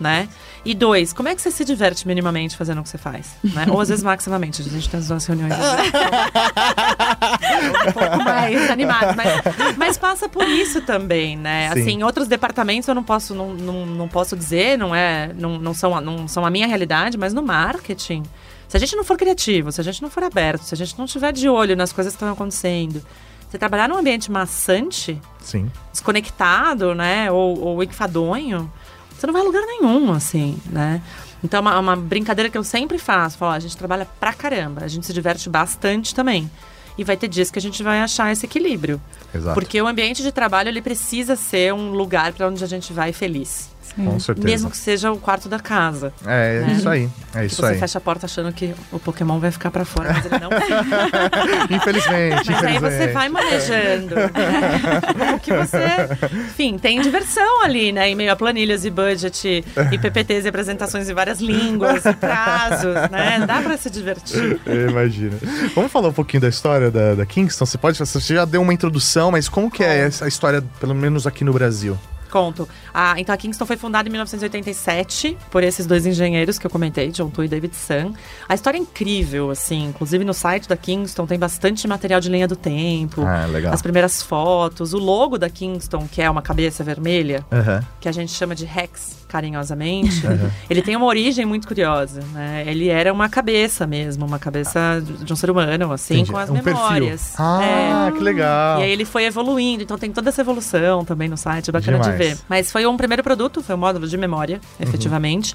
[0.00, 0.28] né?
[0.66, 3.36] E dois, como é que você se diverte minimamente fazendo o que você faz?
[3.44, 3.66] Né?
[3.70, 5.54] Ou às vezes maximamente, a gente tem as duas reuniões.
[7.88, 11.70] um pouco mais animadas, mas, mas passa por isso também, né?
[11.72, 11.80] Sim.
[11.80, 15.72] Assim, outros departamentos eu não posso, não, não, não posso dizer, não é, não, não,
[15.72, 18.24] são, a- não são a minha realidade, mas no marketing,
[18.68, 20.98] se a gente não for criativo, se a gente não for aberto, se a gente
[20.98, 23.00] não estiver de olho nas coisas que estão acontecendo,
[23.48, 25.70] você trabalhar num ambiente maçante, Sim.
[25.92, 27.30] desconectado, né?
[27.30, 28.70] Ou, ou enfadonho,
[29.16, 31.02] você não vai a lugar nenhum, assim, né?
[31.42, 33.38] Então, é uma, uma brincadeira que eu sempre faço.
[33.38, 36.50] Falo, ó, a gente trabalha pra caramba, a gente se diverte bastante também.
[36.98, 39.00] E vai ter dias que a gente vai achar esse equilíbrio.
[39.34, 39.54] Exato.
[39.54, 43.12] Porque o ambiente de trabalho, ele precisa ser um lugar para onde a gente vai
[43.12, 43.68] feliz.
[43.94, 44.46] Com certeza.
[44.46, 46.12] Mesmo que seja o quarto da casa.
[46.26, 47.08] É, é isso aí.
[47.34, 47.78] É Que isso você aí.
[47.78, 50.50] fecha a porta achando que o Pokémon vai ficar pra fora, mas ele não
[51.70, 52.80] Infelizmente, Mas aí infelizmente.
[52.80, 54.14] você vai manejando.
[55.18, 56.26] Como que você.
[56.32, 58.08] Enfim, tem diversão ali, né?
[58.10, 62.94] Em meio a planilhas e budget, e PPTs e apresentações em várias línguas, e prazos,
[63.10, 63.44] né?
[63.46, 64.60] Dá pra se divertir.
[64.66, 65.38] Eu imagino.
[65.74, 67.64] Vamos falar um pouquinho da história da, da Kingston?
[67.66, 67.98] Você pode.
[67.98, 71.52] Você já deu uma introdução, mas como que é essa história, pelo menos aqui no
[71.52, 71.98] Brasil?
[72.30, 72.68] Conto.
[72.92, 77.10] Ah, então a Kingston foi fundada em 1987 por esses dois engenheiros que eu comentei,
[77.10, 78.12] John Tu e David Sun.
[78.48, 79.84] A história é incrível, assim.
[79.86, 83.22] Inclusive no site da Kingston tem bastante material de linha do tempo.
[83.22, 83.72] Ah, legal.
[83.72, 87.84] As primeiras fotos, o logo da Kingston, que é uma cabeça vermelha, Aham.
[88.00, 90.22] que a gente chama de Rex, carinhosamente,
[90.70, 92.64] ele tem uma origem muito curiosa, né?
[92.66, 96.32] Ele era uma cabeça mesmo, uma cabeça de um ser humano, assim, Entendi.
[96.32, 97.20] com as É um memórias.
[97.36, 97.44] Perfil.
[97.44, 98.12] Ah, É.
[98.12, 98.80] que legal.
[98.80, 101.98] E aí ele foi evoluindo, então tem toda essa evolução também no site, é bacana
[101.98, 102.12] Demais.
[102.12, 102.38] de ver.
[102.48, 105.54] Mas foi um primeiro produto, foi um módulo de memória, efetivamente.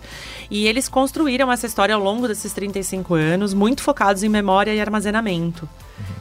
[0.49, 4.79] E eles construíram essa história ao longo desses 35 anos, muito focados em memória e
[4.81, 5.67] armazenamento.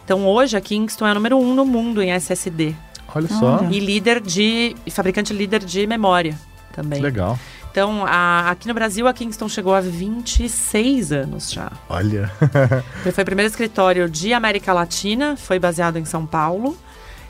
[0.05, 2.75] Então hoje a Kingston é a número um no mundo em SSD.
[3.15, 3.61] Olha só.
[3.71, 4.77] E líder de.
[4.87, 6.39] e fabricante líder de memória
[6.73, 6.99] também.
[6.99, 7.39] Que legal.
[7.73, 11.71] Então, a- aqui no Brasil, a Kingston chegou a 26 anos já.
[11.89, 12.31] Olha.
[13.03, 16.77] Ele foi o primeiro escritório de América Latina, foi baseado em São Paulo.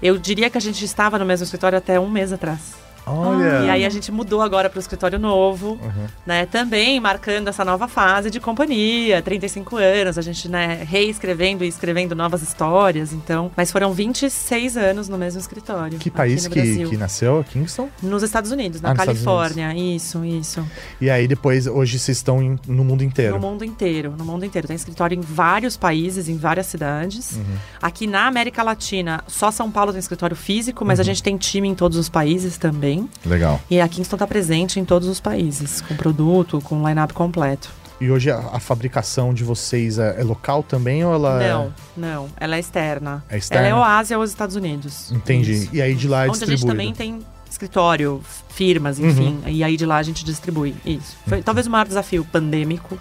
[0.03, 2.75] Eu diria que a gente estava no mesmo escritório até um mês atrás.
[3.13, 3.65] Olha.
[3.67, 5.79] E aí a gente mudou agora para o escritório novo,
[6.27, 6.47] né?
[6.47, 12.15] Também marcando essa nova fase de companhia, 35 anos, a gente, né, reescrevendo e escrevendo
[12.15, 13.51] novas histórias, então.
[13.57, 15.99] Mas foram 26 anos no mesmo escritório.
[15.99, 17.45] Que país que, que nasceu?
[17.51, 17.89] Kingston?
[18.03, 19.75] Nos Estados Unidos, na Ah, Califórnia.
[19.75, 20.65] Isso, isso.
[21.01, 23.35] E aí depois, hoje vocês estão em- no mundo inteiro.
[23.35, 24.67] No mundo inteiro, no mundo inteiro.
[24.67, 27.33] Tem escritório em vários países, em várias cidades.
[27.37, 27.45] Uhum.
[27.81, 31.07] Aqui na América Latina, só São Paulo tem escritório físico, mas a Uhum.
[31.07, 33.00] gente tem time em todos os países também.
[33.25, 33.61] Legal.
[33.71, 37.71] E a Kingston está presente em todos os países, com produto, com line-up completo.
[38.01, 42.29] E hoje a, a fabricação de vocês é, é local também ou ela Não, não.
[42.39, 43.23] Ela é externa.
[43.29, 43.69] É externa?
[43.69, 45.13] Ela é o Ásia ou os Estados Unidos.
[45.13, 45.15] é.
[45.17, 45.53] Entendi.
[45.53, 45.69] Isso.
[45.75, 46.67] E aí de lá é Onde a gente distribuído.
[46.79, 47.19] também tem
[47.51, 49.09] escritório, firmas, Uhum.
[49.11, 49.41] enfim.
[49.47, 50.75] E aí de lá a gente distribui.
[50.85, 51.17] Isso.
[51.29, 52.99] Foi talvez o maior desafio pandêmico.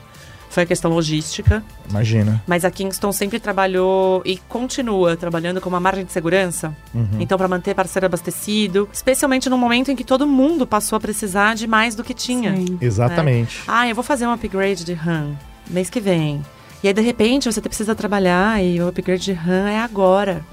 [0.59, 1.63] Foi a questão logística.
[1.89, 2.43] Imagina.
[2.45, 6.75] Mas a Kingston sempre trabalhou e continua trabalhando com uma margem de segurança.
[6.93, 7.07] Uhum.
[7.17, 11.55] Então, para manter parceiro abastecido, especialmente no momento em que todo mundo passou a precisar
[11.55, 12.57] de mais do que tinha.
[12.57, 12.77] Sim.
[12.81, 13.61] Exatamente.
[13.65, 15.37] Ah, eu vou fazer um upgrade de RAM
[15.69, 16.43] mês que vem.
[16.83, 20.43] E aí, de repente, você precisa trabalhar e o upgrade de RAM é agora.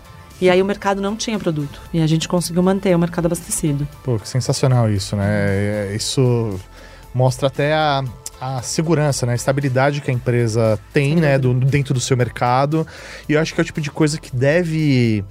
[0.40, 1.80] E aí o mercado não tinha produto.
[1.92, 3.88] E a gente conseguiu manter o mercado abastecido.
[4.04, 5.26] Pô, que sensacional isso, né?
[5.28, 6.60] É, Isso
[7.12, 8.04] mostra até a,
[8.40, 9.32] a segurança, né?
[9.32, 11.38] A estabilidade que a empresa tem, né?
[11.38, 12.86] Do, dentro do seu mercado.
[13.28, 15.24] E eu acho que é o tipo de coisa que deve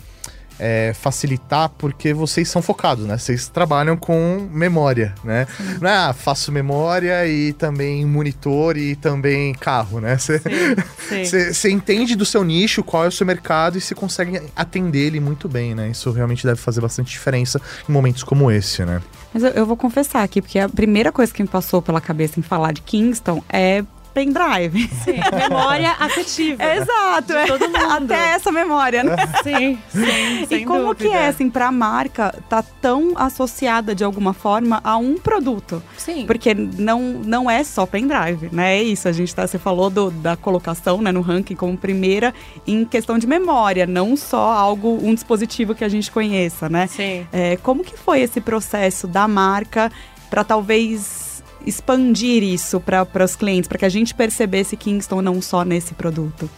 [0.59, 3.17] é, facilitar porque vocês são focados, né?
[3.17, 5.47] Vocês trabalham com memória, né?
[5.81, 10.17] Não é, ah, faço memória e também monitor e também carro, né?
[10.17, 15.19] Você entende do seu nicho, qual é o seu mercado e você consegue atender ele
[15.19, 15.89] muito bem, né?
[15.89, 19.01] Isso realmente deve fazer bastante diferença em momentos como esse, né?
[19.35, 22.39] Mas eu, eu vou confessar aqui, porque a primeira coisa que me passou pela cabeça
[22.39, 23.83] em falar de Kingston é
[24.15, 24.87] pendrive.
[25.03, 26.63] Sim, memória afetiva.
[26.63, 27.45] Exato, é.
[27.45, 28.11] todo mundo.
[28.13, 29.15] Até essa memória, né?
[29.43, 30.47] Sim, sim.
[30.55, 31.21] E como que dúvida.
[31.23, 35.83] é, assim, pra marca tá tão associada de alguma forma a um produto?
[35.97, 36.25] Sim.
[36.25, 38.77] Porque não, não é só pendrive, né?
[38.77, 42.33] É isso, a gente tá, você falou do- da colocação né, no ranking como primeira
[42.65, 46.87] em questão de memória, não só algo, um dispositivo que a gente conheça, né?
[46.87, 47.27] Sim.
[47.33, 49.91] É, como que foi esse processo da marca
[50.29, 51.24] para talvez
[51.65, 56.49] expandir isso para os clientes, para que a gente percebesse Kingston não só nesse produto?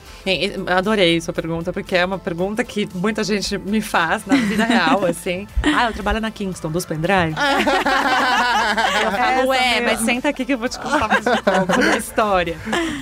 [0.68, 5.06] Adorei sua pergunta, porque é uma pergunta que muita gente me faz na vida real,
[5.08, 5.48] assim.
[5.64, 7.34] Ah, eu trabalho na Kingston, dos pendrive?
[9.04, 9.86] eu falo, mesmo.
[9.86, 12.58] mas senta aqui que eu vou te contar mais um pouco da história.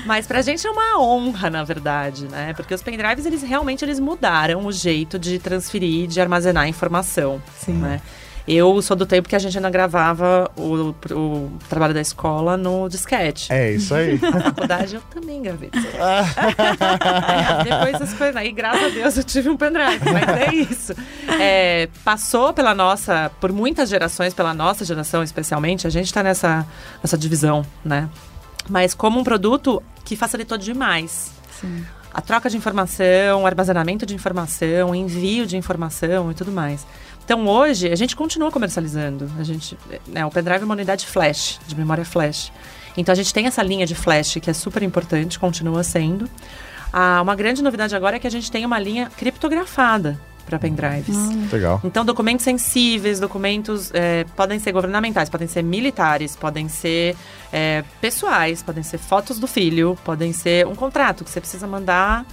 [0.06, 2.54] Mas pra gente é uma honra, na verdade, né?
[2.54, 7.74] Porque os pendrives, eles realmente eles mudaram o jeito de transferir, de armazenar informação, Sim.
[7.74, 8.02] né?
[8.48, 12.88] Eu sou do tempo que a gente ainda gravava o, o trabalho da escola no
[12.88, 13.52] disquete.
[13.52, 14.20] É isso aí.
[14.22, 15.72] Na faculdade eu também gravei.
[17.64, 18.36] Depois das coisas.
[18.36, 20.94] Aí, graças a Deus, eu tive um pendrive, mas é isso.
[21.40, 26.68] É, passou pela nossa, por muitas gerações, pela nossa geração especialmente, a gente está nessa,
[27.02, 28.08] nessa divisão, né?
[28.70, 31.32] Mas como um produto que facilitou demais.
[31.60, 31.84] Sim.
[32.14, 36.86] A troca de informação, o armazenamento de informação, envio de informação e tudo mais.
[37.26, 39.30] Então hoje a gente continua comercializando.
[39.40, 39.76] A gente,
[40.08, 42.52] né, o pendrive é uma unidade flash, de memória flash.
[42.96, 46.30] Então a gente tem essa linha de flash que é super importante, continua sendo.
[46.94, 51.18] Ah, uma grande novidade agora é que a gente tem uma linha criptografada para pendrives.
[51.52, 51.82] Legal.
[51.84, 57.18] Então, documentos sensíveis, documentos é, podem ser governamentais, podem ser militares, podem ser
[57.52, 62.26] é, pessoais, podem ser fotos do filho, podem ser um contrato que você precisa mandar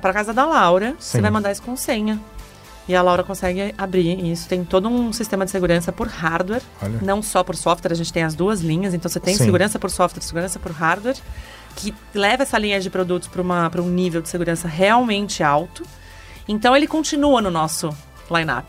[0.00, 0.90] para casa da Laura.
[0.98, 1.18] Sim.
[1.18, 2.18] Você vai mandar isso com senha.
[2.86, 4.18] E a Laura consegue abrir.
[4.18, 6.98] E isso tem todo um sistema de segurança por hardware, Olha.
[7.00, 7.92] não só por software.
[7.92, 8.92] A gente tem as duas linhas.
[8.92, 9.44] Então, você tem Sim.
[9.44, 11.16] segurança por software, segurança por hardware,
[11.76, 15.82] que leva essa linha de produtos para um nível de segurança realmente alto.
[16.46, 17.88] Então ele continua no nosso
[18.30, 18.66] line-up,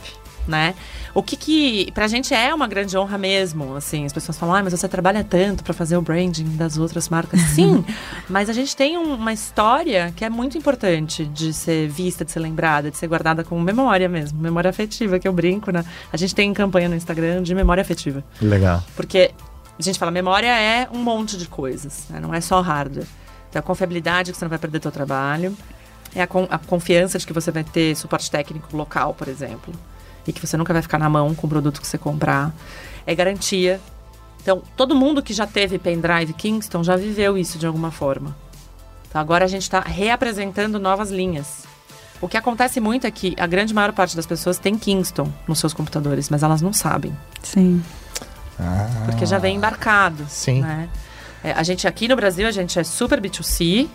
[0.48, 0.76] né?
[1.14, 4.64] O que que pra gente é uma grande honra mesmo, assim, as pessoas falam, ah,
[4.64, 7.40] mas você trabalha tanto para fazer o branding das outras marcas.
[7.56, 7.84] Sim,
[8.30, 12.32] mas a gente tem um- uma história que é muito importante de ser vista, de
[12.32, 15.84] ser lembrada, de ser guardada com memória mesmo, memória afetiva, que eu brinco, né?
[16.12, 18.24] A gente tem campanha no Instagram de memória afetiva.
[18.42, 18.84] Legal.
[18.96, 19.32] Porque
[19.78, 22.20] a gente fala, memória é um monte de coisas, né?
[22.20, 23.08] não é só hardware.
[23.50, 25.56] Então, a confiabilidade que você não vai perder seu trabalho,
[26.14, 29.74] é a, con- a confiança de que você vai ter suporte técnico local, por exemplo,
[30.28, 32.54] e que você nunca vai ficar na mão com o produto que você comprar.
[33.06, 33.80] É garantia.
[34.42, 38.36] Então, todo mundo que já teve pendrive Kingston já viveu isso de alguma forma.
[39.08, 41.64] Então, agora a gente está reapresentando novas linhas.
[42.22, 45.60] O que acontece muito é que a grande maior parte das pessoas tem Kingston nos
[45.60, 47.16] seus computadores, mas elas não sabem.
[47.44, 47.84] Sim.
[48.60, 50.26] Ah, Porque já vem embarcado.
[50.30, 50.62] Sim.
[50.62, 50.90] né?
[51.44, 53.88] É, a gente aqui no Brasil, a gente é super B2C,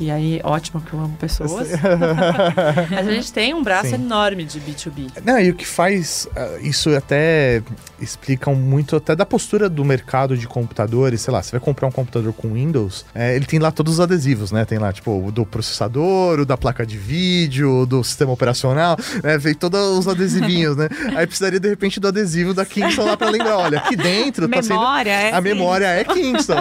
[0.00, 1.68] que aí, ótimo que eu amo pessoas.
[2.90, 3.96] Mas a gente tem um braço Sim.
[3.96, 5.10] enorme de B2B.
[5.22, 7.62] Não, e o que faz ah, isso até
[8.00, 11.90] explica muito até da postura do mercado de computadores, sei lá, você vai comprar um
[11.90, 14.64] computador com Windows, é, ele tem lá todos os adesivos, né?
[14.64, 18.96] Tem lá, tipo, o do processador, o da placa de vídeo, o do sistema operacional,
[19.22, 19.36] né?
[19.36, 20.88] Vem todos os adesivinhos, né?
[21.14, 24.62] Aí precisaria, de repente, do adesivo da Kingston lá pra lembrar, olha, aqui dentro tá
[24.62, 24.78] sendo...
[24.80, 25.34] Memória é.
[25.34, 26.54] A memória é Kingston.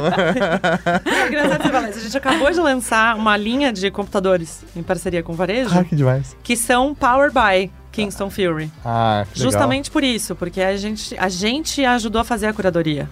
[1.06, 2.00] É engraçado você falar isso.
[2.00, 5.84] A gente acabou de lançar uma linha de computadores em parceria com o Varejo, ah,
[5.84, 6.36] que demais.
[6.44, 8.72] que são Power by Kingston Fury.
[8.86, 9.52] Ah, que legal.
[9.52, 13.10] Justamente por isso, porque a gente, a gente ajudou a fazer a curadoria.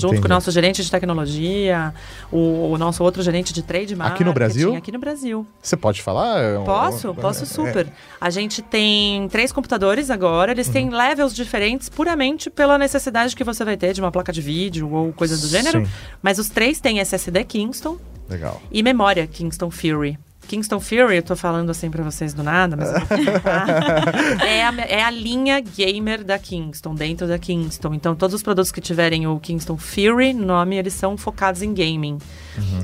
[0.00, 0.22] Junto Entendi.
[0.22, 1.94] com o nosso gerente de tecnologia,
[2.32, 4.14] o, o nosso outro gerente de trade marketing.
[4.14, 4.74] Aqui no Brasil?
[4.76, 5.46] Aqui no Brasil.
[5.62, 6.40] Você pode falar?
[6.40, 7.86] É Posso, um- posso é- super.
[8.20, 10.72] A gente tem três computadores agora, eles Uhum.
[10.72, 14.90] têm levels diferentes puramente pela necessidade que você vai ter de uma placa de vídeo
[14.92, 15.84] ou coisa do gênero.
[15.84, 15.92] Sim.
[16.22, 17.96] Mas os três têm SSD Kingston
[18.28, 18.60] Legal.
[18.70, 20.18] e memória Kingston Fury.
[20.50, 24.42] Kingston Fury, eu tô falando assim pra vocês do nada, mas eu vou contar.
[24.44, 27.94] é, a, é a linha gamer da Kingston, dentro da Kingston.
[27.94, 31.72] Então, todos os produtos que tiverem o Kingston Fury no nome, eles são focados em
[31.72, 32.18] gaming.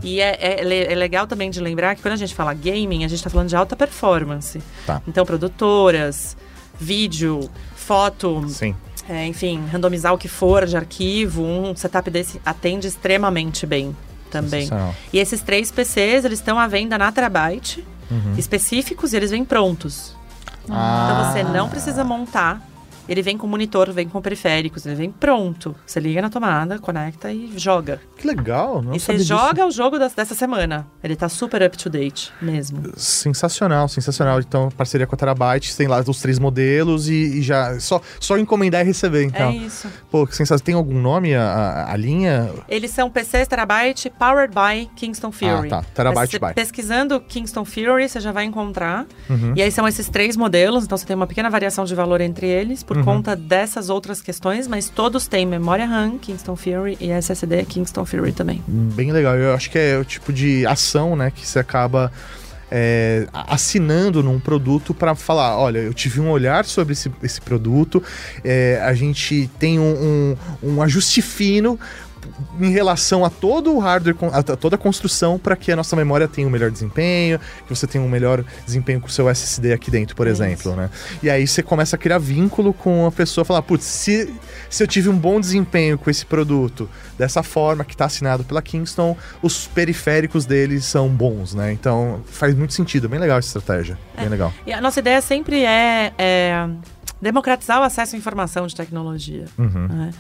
[0.01, 3.09] E é, é, é legal também de lembrar que quando a gente fala gaming, a
[3.09, 4.63] gente tá falando de alta performance.
[4.87, 5.03] Tá.
[5.09, 6.37] Então, produtoras,
[6.79, 8.77] vídeo, foto, Sim.
[9.09, 13.93] é, enfim, randomizar o que for de arquivo, um setup desse atende extremamente bem
[14.43, 14.69] também.
[15.13, 18.35] E esses três PCs, eles estão à venda na Terabyte, Uhum.
[18.39, 20.15] específicos, e eles vêm prontos.
[20.71, 21.05] Ah.
[21.05, 22.61] Então você não precisa montar.
[23.09, 25.75] Ele vem com monitor, vem com periféricos, ele vem pronto.
[25.87, 28.01] Você liga na tomada, conecta e joga.
[28.17, 28.83] Que legal.
[28.83, 29.27] Não e você disso.
[29.27, 30.87] joga o jogo das- dessa semana.
[31.03, 32.83] Ele tá super up to date mesmo.
[32.97, 34.41] Sensacional, sensacional.
[34.41, 37.79] Então, parceria com a Terabyte, tem lá os três modelos e, e já.
[37.81, 39.51] Só, só encomendar e receber, então.
[39.51, 39.89] É isso.
[40.11, 40.65] Pô, que sensacional.
[40.65, 42.51] Tem algum nome a, a, linha?
[42.69, 45.69] Eles são PCs Terabyte Powered by Kingston Fury.
[45.69, 45.85] Ah, tá.
[45.95, 46.55] Terabyte by.
[46.55, 49.07] Pesquisando Kingston Fury, você já vai encontrar.
[49.29, 49.53] Uhum.
[49.55, 52.47] E aí são esses três modelos, então você tem uma pequena variação de valor entre
[52.47, 52.87] eles Uhum.
[52.99, 58.05] Por conta dessas outras questões, mas todos têm memória RAM, Kingston Fury e SSD Kingston
[58.05, 58.63] Fury também.
[58.67, 59.37] Bem legal.
[59.37, 62.11] Eu acho que é o tipo de ação, né, que você acaba.
[62.71, 68.03] é, assinando num produto para falar, olha, eu tive um olhar sobre esse, esse produto,
[68.43, 71.79] é, a gente tem um, um, um ajuste fino
[72.61, 76.27] em relação a todo o hardware, a, toda a construção para que a nossa memória
[76.29, 79.91] tenha um melhor desempenho, que você tenha um melhor desempenho com o seu SSD aqui
[79.91, 80.77] dentro, por É exemplo, isso.
[80.77, 80.91] né?
[81.23, 84.33] E aí você começa a criar vínculo com a pessoa, falar, putz, se,
[84.71, 88.61] se eu tive um bom desempenho com esse produto dessa forma que está assinado pela
[88.63, 91.73] Kingston, os periféricos deles são bons, né?
[91.73, 94.53] Então faz muito sentido, bem legal essa estratégia, bem legal.
[94.67, 96.69] E a nossa ideia sempre é, é
[97.21, 99.47] democratizar o acesso à informação de tecnologia.
[99.59, 99.89] Uhum.
[99.89, 100.11] né?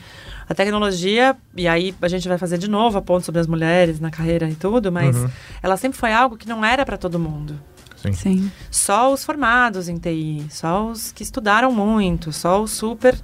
[0.49, 3.99] A tecnologia, e aí a gente vai fazer de novo a ponto sobre as mulheres
[3.99, 5.29] na carreira e tudo, mas Uhum.
[5.63, 7.59] ela sempre foi algo que não era para todo mundo.
[7.97, 8.13] Sim.
[8.13, 8.53] Sim.
[8.71, 13.19] Só os formados em TI, só os que estudaram muito, só os super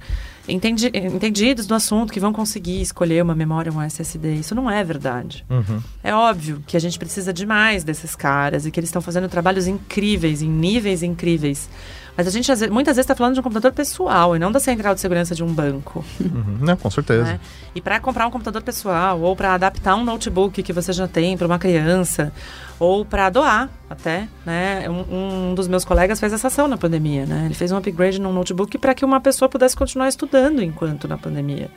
[0.47, 4.33] entendi- entendidos do assunto que vão conseguir escolher uma memória, um SSD.
[4.33, 5.45] Isso não é verdade.
[5.49, 5.79] Uhum.
[6.03, 9.67] É óbvio que a gente precisa demais desses caras e que eles estão fazendo trabalhos
[9.67, 11.69] incríveis, em níveis incríveis.
[12.15, 14.93] Mas a gente muitas vezes está falando de um computador pessoal e não da central
[14.93, 16.05] de segurança de um banco.
[16.19, 16.57] Uhum.
[16.61, 17.23] Não, com certeza.
[17.23, 17.39] né?
[17.73, 21.35] E para comprar um computador pessoal ou para adaptar um notebook que você já tem
[21.35, 22.31] para uma criança
[22.79, 24.87] ou para doar até, né?
[24.89, 27.45] Um, um dos meus colegas fez essa ação na pandemia, né?
[27.45, 31.17] Ele fez um upgrade num notebook para que uma pessoa pudesse continuar estudando enquanto na
[31.17, 31.71] pandemia.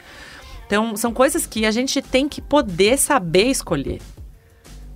[0.67, 4.01] Então, são coisas que a gente tem que poder saber escolher.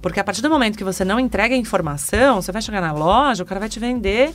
[0.03, 2.93] Porque a partir do momento que você não entrega a informação, você vai chegar na
[2.93, 4.35] loja, o cara vai te vender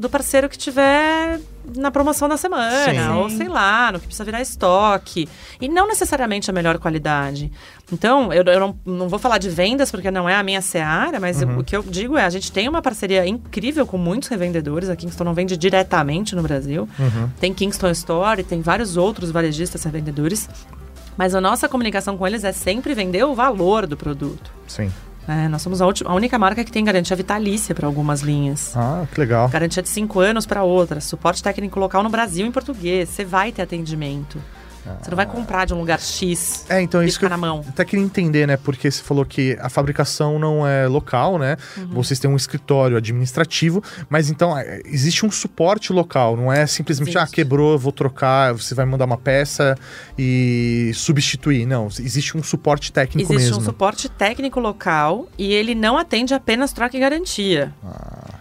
[0.00, 1.38] do parceiro que tiver
[1.76, 3.08] na promoção da semana, Sim.
[3.10, 5.28] ou sei lá, no que precisa virar estoque.
[5.60, 7.52] E não necessariamente a melhor qualidade.
[7.92, 11.20] Então, eu, eu não, não vou falar de vendas, porque não é a minha seara,
[11.20, 14.28] mas eu- o que eu digo é, a gente tem uma parceria incrível com muitos
[14.28, 14.88] revendedores.
[14.88, 16.88] A Kingston não vende diretamente no Brasil.
[17.38, 20.48] Tem Kingston Store, tem vários outros varejistas revendedores.
[21.16, 24.50] Mas a nossa comunicação com eles é sempre vender o valor do produto.
[24.66, 24.90] Sim.
[25.28, 25.48] Né?
[25.48, 28.76] nós somos a, ulti- a única marca que tem garantia vitalícia para algumas linhas.
[28.76, 29.48] Ah, que legal.
[29.48, 31.04] Garantia de 5 anos para outras.
[31.04, 33.08] Suporte técnico local no Brasil em português.
[33.08, 34.38] Você vai ter atendimento.
[35.00, 36.64] Você não vai comprar de um lugar X.
[36.68, 37.64] É, então isso que eu na mão.
[37.68, 38.56] até queria entender, né?
[38.56, 41.56] Porque você falou que a fabricação não é local, né?
[41.76, 41.88] Uhum.
[41.88, 47.16] Vocês têm um escritório administrativo, mas então é, existe um suporte local, não é simplesmente,
[47.18, 47.34] ah, Existe.
[47.34, 49.76] quebrou, vou trocar, você vai mandar uma peça
[50.18, 51.66] e substituir.
[51.66, 53.62] Não, existe um suporte técnico Existe mesmo.
[53.62, 57.74] um suporte técnico local e ele não atende apenas troca e garantia.
[57.84, 58.39] Ah.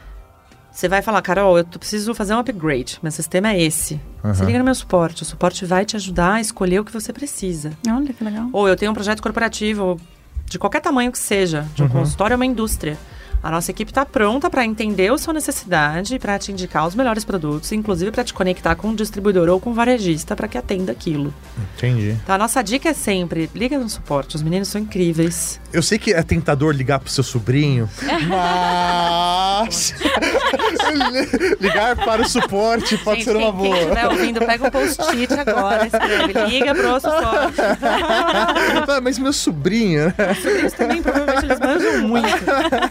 [0.80, 3.00] Você vai falar, Carol, eu preciso fazer um upgrade.
[3.04, 4.00] Meu sistema é esse.
[4.24, 4.46] Você Aham.
[4.46, 5.24] liga no meu suporte.
[5.24, 7.74] O suporte vai te ajudar a escolher o que você precisa.
[7.86, 8.48] Olha que legal.
[8.54, 10.00] Ou eu tenho um projeto corporativo,
[10.46, 11.92] de qualquer tamanho que seja, de um Uhum.
[11.92, 12.98] consultório ou uma indústria.
[13.41, 16.93] A nossa equipe está pronta para entender a sua necessidade e para te indicar os
[16.93, 20.58] melhores produtos, inclusive para te conectar com um distribuidor ou com um varejista para que
[20.58, 21.34] atenda aquilo.
[21.78, 22.17] Entendi.
[22.21, 25.60] Então a nossa dica é sempre, liga no suporte, os meninos são incríveis.
[25.71, 27.89] Eu sei que é tentador ligar pro seu sobrinho,
[28.28, 29.93] mas
[31.62, 33.82] ligar para o suporte pode Gente, ser uma quem, quem boa.
[33.82, 37.62] estiver ouvindo, pega um post-it agora, escreve, liga pro suporte.
[37.82, 40.13] Ah, mas meu sobrinho, né?
[40.43, 42.28] Eles também, provavelmente, eles manjam muito.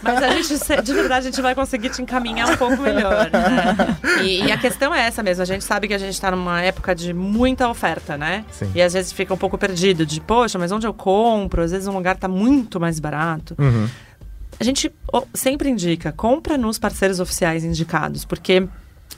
[0.01, 3.29] Mas a gente, se- de verdade, a gente vai conseguir te encaminhar um pouco melhor,
[3.31, 3.97] né?
[4.23, 5.41] E, e a questão é essa mesmo.
[5.43, 8.45] A gente sabe que a gente tá numa época de muita oferta, né?
[8.51, 8.71] Sim.
[8.75, 11.61] E às vezes fica um pouco perdido de, poxa, mas onde eu compro?
[11.63, 13.55] Às vezes um lugar tá muito mais barato.
[13.59, 13.87] Uhum.
[14.59, 14.91] A gente
[15.33, 18.67] sempre indica, compra nos parceiros oficiais indicados, porque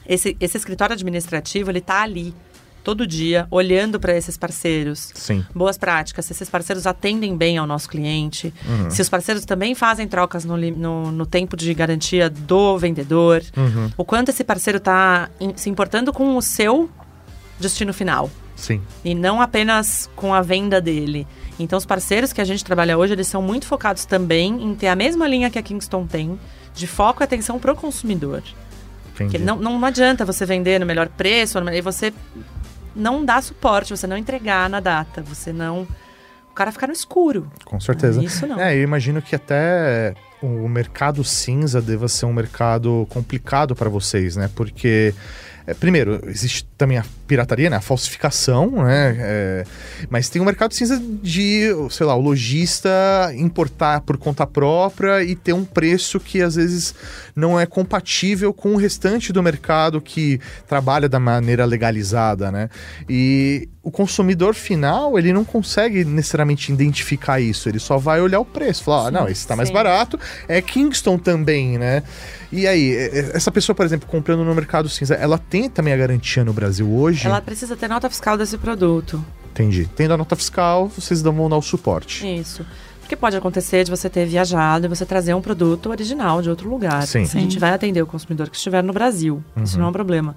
[0.06, 2.34] esse, esse escritório administrativo, ele tá ali
[2.84, 5.46] todo dia, olhando para esses parceiros Sim.
[5.54, 8.90] boas práticas, se esses parceiros atendem bem ao nosso cliente, Uhum.
[8.90, 13.92] se os parceiros também fazem trocas no, no- no tempo de garantia do vendedor, Uhum.
[13.98, 16.90] o quanto esse parceiro está se importando com o seu
[17.60, 18.82] destino final Sim.
[19.06, 21.28] e não apenas com a venda dele.
[21.60, 24.88] Então, os parceiros que a gente trabalha hoje, eles são muito focados também em ter
[24.88, 26.40] a mesma linha que a Kingston tem,
[26.74, 28.42] de foco e atenção para o consumidor.
[29.40, 32.12] Não, não adianta você vender no melhor preço e você
[32.96, 35.88] não dá suporte, você não entregar na data, você não.
[36.50, 37.50] O cara fica no escuro.
[37.64, 38.22] Com certeza.
[38.22, 38.60] Isso não.
[38.60, 44.36] É, eu imagino que até o mercado cinza deva ser um mercado complicado para vocês,
[44.36, 44.50] né?
[44.54, 45.14] Porque,
[45.66, 47.78] é, primeiro, existe também a pirataria, né?
[47.78, 49.16] A falsificação, né?
[49.20, 49.66] É,
[50.10, 52.90] mas tem um mercado cinza de, sei lá, o lojista
[53.36, 56.94] importar por conta própria e ter um preço que às vezes
[57.36, 62.70] não é compatível com o restante do mercado que trabalha da maneira legalizada, né?
[63.10, 68.46] E o consumidor final, ele não consegue necessariamente identificar isso, ele só vai olhar o
[68.46, 69.74] preço, falar, ah, não, esse tá mais sim.
[69.74, 72.04] barato, é Kingston também, né?
[72.52, 72.94] E aí,
[73.34, 76.90] essa pessoa, por exemplo, comprando no mercado cinza, ela tem também a garantia no Brasil
[76.92, 77.26] hoje?
[77.26, 79.24] Ela precisa ter nota fiscal desse produto.
[79.52, 79.90] Entendi.
[79.96, 82.26] Tendo a nota fiscal, vocês vão dar o suporte.
[82.26, 82.66] Isso.
[83.12, 86.70] Porque pode acontecer de você ter viajado e você trazer um produto original de outro
[86.70, 87.06] lugar.
[87.06, 87.24] Sim.
[87.24, 89.44] A gente vai atender o consumidor que estiver no Brasil.
[89.62, 90.34] Isso não é um problema.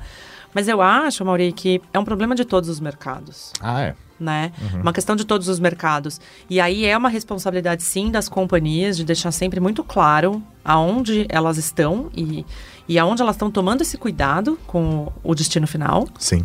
[0.53, 3.53] Mas eu acho, Mauri, que é um problema de todos os mercados.
[3.61, 3.95] Ah, é.
[4.19, 4.51] né?
[4.75, 6.21] Uma questão de todos os mercados.
[6.51, 11.59] E aí é uma responsabilidade, sim, das companhias de deixar sempre muito claro aonde elas
[11.59, 12.45] estão e,
[12.89, 16.45] e aonde elas estão tomando esse cuidado com o destino final Sim.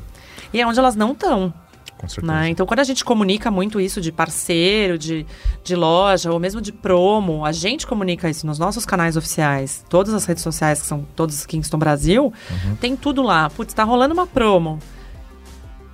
[0.53, 1.51] e aonde elas não estão.
[1.99, 2.31] Com certeza.
[2.33, 2.49] Né?
[2.49, 5.25] Então, quando a gente comunica muito isso de parceiro, de,
[5.61, 10.13] de loja, ou mesmo de promo, a gente comunica isso nos nossos canais oficiais, todas
[10.13, 12.33] as redes sociais, que são todas Kingston Brasil,
[12.79, 13.49] tem tudo lá.
[13.49, 14.79] Putz, tá rolando uma promo.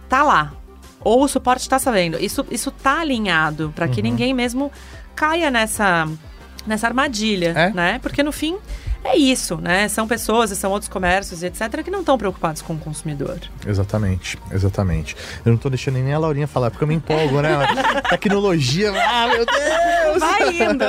[0.08, 0.54] Tá lá.
[1.02, 2.18] Ou o suporte tá sabendo.
[2.24, 4.72] Isso, isso tá alinhado para que ninguém mesmo
[5.16, 6.08] caia nessa,
[6.68, 7.74] nessa armadilha, É.
[7.74, 8.00] né?
[8.00, 8.58] Porque no fim.
[9.04, 9.88] É isso, né?
[9.88, 11.84] São pessoas e são outros comércios e etc.
[11.84, 13.40] que não estão preocupados com o consumidor.
[13.66, 15.16] Exatamente, exatamente.
[15.46, 17.58] Eu não tô deixando nem a Laurinha falar, porque eu me empolgo, né?
[18.10, 20.05] Tecnologia, ah, meu Deus!
[20.20, 20.86] Vai indo.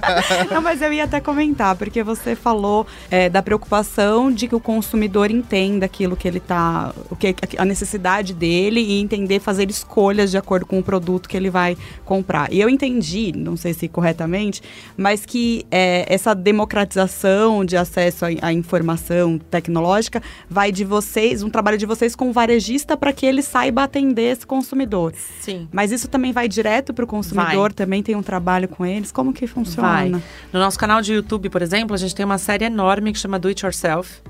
[0.52, 4.60] Não, mas eu ia até comentar, porque você falou é, da preocupação de que o
[4.60, 6.92] consumidor entenda aquilo que ele tá.
[7.10, 11.36] O que, a necessidade dele e entender fazer escolhas de acordo com o produto que
[11.36, 12.52] ele vai comprar.
[12.52, 14.62] E eu entendi, não sei se corretamente,
[14.96, 21.50] mas que é, essa democratização de acesso à, à informação tecnológica vai de vocês, um
[21.50, 25.12] trabalho de vocês com o varejista para que ele saiba atender esse consumidor.
[25.40, 25.68] Sim.
[25.72, 27.72] Mas isso também vai direto para o consumidor?
[27.72, 29.12] Também tem um trabalho com eles?
[29.12, 29.88] Como que funciona?
[29.88, 30.08] Vai.
[30.52, 33.38] No nosso canal de YouTube, por exemplo, a gente tem uma série enorme que chama
[33.38, 34.20] Do It Yourself.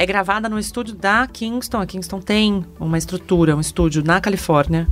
[0.00, 1.80] É gravada no estúdio da Kingston.
[1.80, 4.86] A Kingston tem uma estrutura, um estúdio na Califórnia.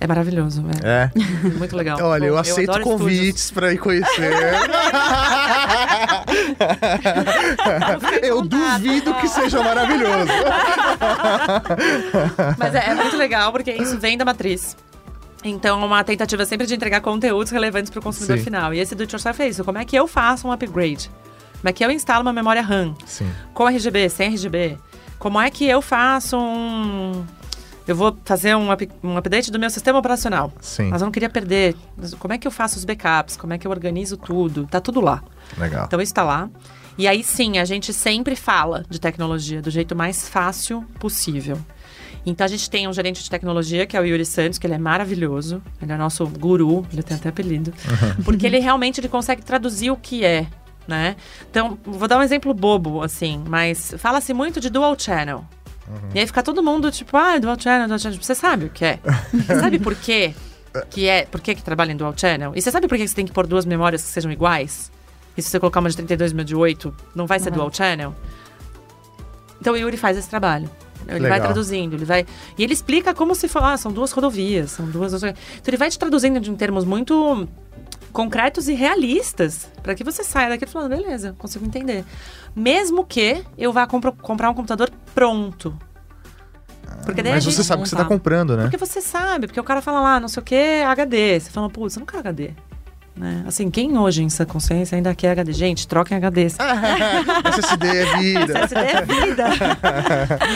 [0.00, 0.64] É maravilhoso.
[0.82, 1.10] É, É.
[1.56, 1.96] muito legal.
[2.02, 4.32] Olha, eu Pô, aceito adoro convites pra ir conhecer.
[8.22, 10.32] eu duvido que seja maravilhoso.
[12.58, 14.76] Mas é, é muito legal porque isso vem da matriz.
[15.42, 18.44] Então, é uma tentativa sempre de entregar conteúdos relevantes para o consumidor Sim.
[18.44, 18.74] final.
[18.74, 19.64] E esse Do Yourself é isso.
[19.64, 21.10] Como é que eu faço um upgrade?
[21.60, 22.94] Como é que eu instalo uma memória RAM?
[23.06, 23.30] Sim.
[23.54, 24.78] com RGB, sem RGB.
[25.18, 27.24] Como é que eu faço um.
[27.86, 30.52] Eu vou fazer um, up- um update do meu sistema operacional.
[30.60, 30.90] Sim.
[30.90, 31.74] Mas eu não queria perder.
[32.18, 33.36] Como é que eu faço os backups?
[33.36, 34.66] Como é que eu organizo tudo?
[34.70, 35.22] Tá tudo lá.
[35.58, 35.84] Legal.
[35.86, 36.48] Então isso tá lá.
[36.96, 41.58] E aí sim, a gente sempre fala de tecnologia do jeito mais fácil possível.
[42.24, 44.74] Então a gente tem um gerente de tecnologia, que é o Yuri Santos, que ele
[44.74, 45.62] é maravilhoso.
[45.80, 47.72] Ele é nosso guru, ele tem até apelido.
[48.24, 50.46] Porque ele realmente ele consegue traduzir o que é,
[50.86, 51.16] né?
[51.50, 55.44] Então, vou dar um exemplo bobo, assim, mas fala-se muito de dual channel.
[56.14, 58.18] E aí fica todo mundo tipo, ah, dual channel, dual channel.
[58.20, 59.00] Você sabe o que é?
[59.32, 60.34] Você sabe por quê?
[60.88, 62.52] Que é, por que, que trabalha em dual channel?
[62.54, 64.90] E você sabe por que que você tem que pôr duas memórias que sejam iguais?
[65.36, 67.72] E se você colocar uma de 32 e uma de 8, não vai ser dual
[67.72, 68.14] channel?
[69.60, 70.70] Então o Yuri faz esse trabalho.
[71.10, 71.46] Ele vai Legal.
[71.48, 72.24] traduzindo, ele vai.
[72.56, 73.62] E ele explica como se for.
[73.62, 75.12] Ah, são duas rodovias, são duas.
[75.12, 75.32] Então
[75.66, 77.48] ele vai te traduzindo em termos muito
[78.12, 82.04] concretos e realistas, para que você saia daqui falando, beleza, consigo entender.
[82.56, 85.76] Mesmo que eu vá compro- comprar um computador pronto.
[87.04, 88.14] Porque daí Mas você sabe o que você tá montar.
[88.14, 88.64] comprando, né?
[88.64, 91.38] Porque você sabe, porque o cara fala lá, não sei o que, HD.
[91.40, 92.50] Você fala, putz, eu não quero HD.
[93.20, 93.44] Né?
[93.46, 95.52] Assim, quem hoje em sua consciência ainda quer HD?
[95.52, 96.46] Gente, troquem HD.
[96.46, 98.58] SSD é vida.
[98.60, 99.44] SSD é vida.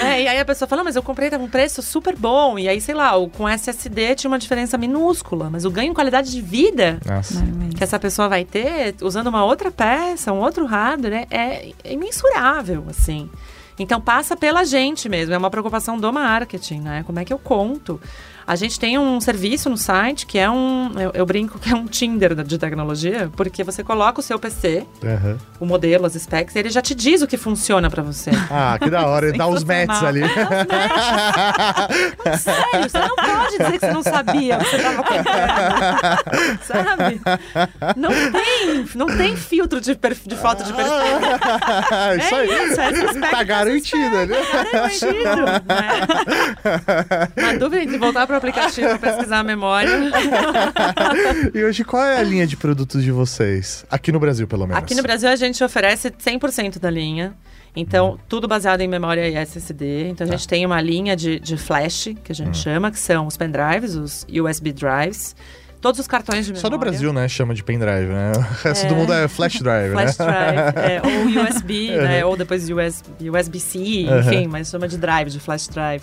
[0.02, 0.22] Né?
[0.22, 2.58] E aí a pessoa fala, "Ah, mas eu comprei, tava um preço super bom.
[2.58, 5.50] E aí, sei lá, com SSD tinha uma diferença minúscula.
[5.50, 7.44] Mas o ganho em qualidade de vida Nossa.
[7.76, 12.86] que essa pessoa vai ter usando uma outra peça, um outro hardware, é, é imensurável,
[12.88, 13.28] assim.
[13.78, 17.02] Então passa pela gente mesmo, é uma preocupação do marketing, né?
[17.04, 18.00] Como é que eu conto?
[18.46, 21.74] A gente tem um serviço no site que é um, eu, eu brinco que é
[21.74, 25.38] um Tinder de tecnologia, porque você coloca o seu PC, Aham.
[25.58, 28.30] o modelo, as specs, e ele já te diz o que funciona pra você.
[28.50, 29.32] Ah, que da hora.
[29.32, 30.22] Dá os matches ali.
[32.38, 36.58] Sério, você não pode dizer que você não sabia o que você tava comprando.
[36.64, 37.20] Sabe?
[37.96, 40.92] Não tem, não tem filtro de, perf- de foto de perfil.
[42.18, 42.48] Isso aí.
[42.70, 44.36] isso, é Tá garantido, né?
[44.72, 45.14] Garantido.
[45.66, 47.32] né?
[47.36, 49.90] Na dúvida entre voltar pro aplicativo e pesquisar a memória.
[51.54, 53.84] E hoje, qual é a linha de produtos de vocês?
[53.90, 54.82] Aqui no Brasil, pelo menos.
[54.82, 57.34] Aqui no Brasil a gente oferece 100% da linha.
[57.76, 60.08] Então, tudo baseado em memória e SSD.
[60.08, 60.36] Então, a Tá.
[60.36, 62.54] gente tem uma linha de, de flash, que a gente Hum.
[62.54, 65.34] chama, que são os pendrives, os USB drives.
[65.80, 66.60] Todos os cartões de memória.
[66.62, 67.28] Só no Brasil, né?
[67.28, 68.32] Chama de pendrive, né?
[68.64, 70.24] O resto do mundo é flash drive, Flash né?
[70.72, 72.24] drive, é, ou USB, né?
[72.24, 73.78] Ou depois US, USB-C,
[74.08, 74.20] Uhum.
[74.20, 76.02] enfim, mas chama de drive, de flash drive.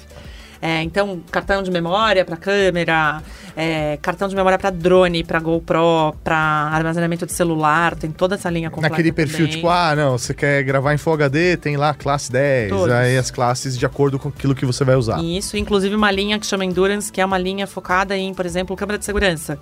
[0.62, 3.24] É, então, cartão de memória para câmera,
[3.56, 8.50] é, cartão de memória para drone, para GoPro, para armazenamento de celular, tem toda essa
[8.50, 8.94] linha completa.
[8.94, 9.52] Naquele perfil, também.
[9.54, 12.70] tipo, ah, não, você quer gravar em Full HD, tem lá classe 10.
[12.70, 12.94] Todos.
[12.94, 15.24] Aí as classes de acordo com aquilo que você vai usar.
[15.24, 18.76] Isso, inclusive uma linha que chama Endurance, que é uma linha focada em, por exemplo,
[18.76, 19.58] câmera de segurança.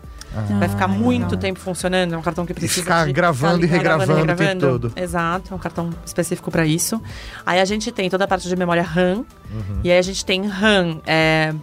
[0.60, 3.78] Vai ficar muito tempo funcionando, é um cartão que precisa ficar de gravando e ficar
[3.78, 4.80] regravando o tempo regravando.
[4.90, 4.94] todo.
[4.96, 7.02] Exato, é um cartão específico para isso.
[7.46, 9.82] Aí a gente tem toda a parte de memória RAM, Uhum.
[9.84, 11.54] e aí a gente tem RAM é,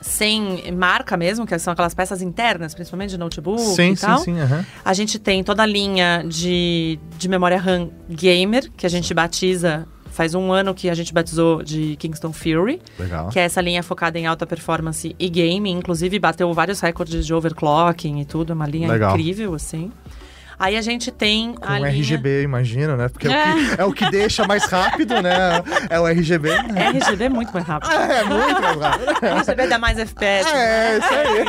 [0.00, 4.18] sem marca mesmo, que são aquelas peças internas, principalmente de notebook sim, e sim, tal.
[4.18, 4.64] sim, aham.
[4.84, 9.86] A gente tem toda a linha de, de memória RAM gamer, que a gente batiza
[10.16, 13.28] faz um ano que a gente batizou de Kingston Fury, Legal.
[13.28, 15.70] que é essa linha focada em alta performance e game.
[15.70, 18.52] Inclusive, bateu vários recordes de overclocking e tudo.
[18.52, 19.10] É uma linha Legal.
[19.10, 19.92] incrível, assim.
[20.58, 21.90] Aí a gente tem Com a linha...
[21.90, 23.08] RGB, imagina, né?
[23.08, 23.30] Porque é.
[23.30, 25.62] o que, é o que deixa mais rápido, né?
[25.90, 26.48] É o RGB.
[26.50, 27.92] RGB é muito mais rápido.
[27.92, 29.26] É, muito mais rápido.
[29.40, 30.48] RGB dá mais FPS.
[30.50, 31.44] É, isso aí.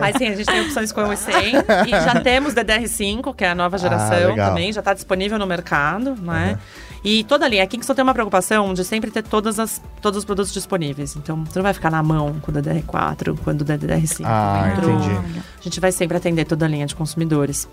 [0.00, 3.50] Mas sim, a gente tem opções com o E100 e já temos DDR5, que é
[3.50, 6.58] a nova geração Ah, também, já está disponível no mercado, né?
[7.02, 10.18] E toda a linha, a Kingston tem uma preocupação de sempre ter todas as, todos
[10.18, 11.16] os produtos disponíveis.
[11.16, 14.94] Então, você não vai ficar na mão com o DDR4, quando o DDR5 Ah, entrou.
[14.96, 15.38] entendi.
[15.58, 17.66] A gente vai sempre atender toda a linha de consumidores.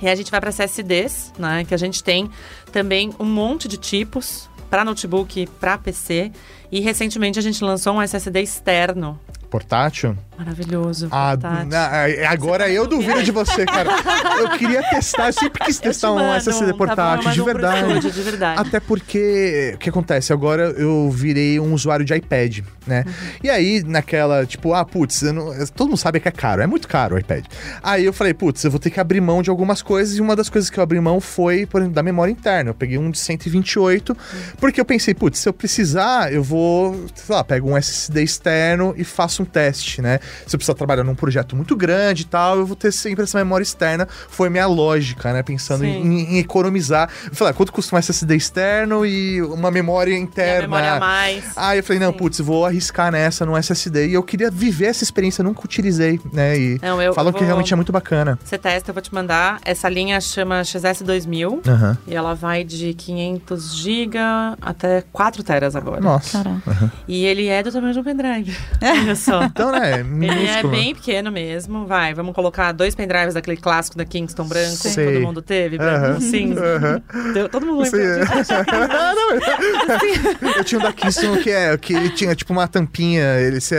[0.00, 1.62] E aí a gente vai para SSDs, né?
[1.64, 2.30] Que a gente tem
[2.72, 6.32] também um monte de tipos para notebook, para PC.
[6.72, 9.20] E recentemente a gente lançou um SSD externo.
[9.50, 10.16] Portátil?
[10.38, 11.08] Maravilhoso.
[11.10, 11.36] Ah,
[11.68, 13.90] na- agora Você tá eu duvido de você, cara.
[14.38, 17.88] Eu queria testar, eu sempre quis testar um SSD tá bom, portátil, de verdade.
[17.88, 18.60] estúdio, de verdade.
[18.60, 20.32] Até porque, o que acontece?
[20.32, 23.04] Agora eu virei um usuário de iPad, né?
[23.06, 23.12] Uhum.
[23.42, 26.88] E aí, naquela, tipo, ah, putz, não- todo mundo sabe que é caro, é muito
[26.88, 27.44] caro o iPad.
[27.82, 30.34] Aí eu falei, putz, eu vou ter que abrir mão de algumas coisas, e uma
[30.34, 32.70] das coisas que eu abri mão foi, por exemplo, da memória interna.
[32.70, 34.16] Eu peguei um de 128,
[34.58, 38.94] porque eu pensei, putz, se eu precisar, eu vou, sei lá, pego um SSD externo
[38.96, 40.18] e faço um teste, né?
[40.46, 43.38] Se eu precisar trabalhar num projeto muito grande e tal, eu vou ter sempre essa
[43.38, 44.06] memória externa.
[44.28, 45.42] Foi minha lógica, né?
[45.42, 47.08] Pensando em, em economizar.
[47.28, 50.62] Eu falei, ah, quanto custa um SSD externo e uma memória E a interna?
[50.62, 51.44] memória a mais.
[51.56, 52.18] Aí eu falei, não, Sim.
[52.18, 54.08] putz, vou arriscar nessa no SSD.
[54.08, 56.58] E eu queria viver essa experiência, nunca utilizei, né?
[56.58, 58.38] E Não, eu falam que vou- realmente é muito bacana.
[58.44, 59.60] Você testa, eu vou te mandar.
[59.64, 61.98] Essa linha chama XS2000 Aham.
[62.06, 64.18] e ela vai de 500 GB
[64.60, 66.00] até 4 teras agora.
[66.00, 66.42] Nossa.
[66.42, 66.92] Caraca.
[67.08, 68.56] E ele é do tamanho de um pendrive.
[68.82, 69.44] Olha só.
[69.44, 71.86] Então, né, Ele é bem pequeno mesmo.
[71.86, 75.12] Vai, vamos colocar dois pendrives daquele clássico da Kingston branco que Sei.
[75.14, 76.20] todo mundo teve, branco, Aham.
[76.20, 76.64] cinza.
[76.76, 77.32] Aham.
[77.32, 78.52] Deu- Todo mundo lembra disso.
[78.70, 82.66] Ah, não, eu- Eu tinha um da Kingston que, é, que ele tinha tipo uma
[82.68, 83.76] tampinha, ele, se-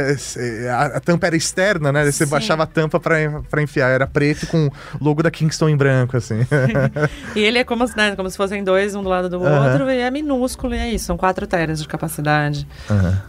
[0.70, 2.06] a, a tampa era externa, né?
[2.10, 2.32] Você Sim.
[2.32, 3.16] baixava a tampa pra,
[3.50, 4.72] pra enfiar, era preto com o
[5.04, 6.40] logo da Kingston em branco, assim.
[7.36, 9.72] E ele é como, se- né, como se fossem dois, um do lado do Aham.
[9.72, 12.68] outro, e é minúsculo, e é isso, são 4 teras de capacidade.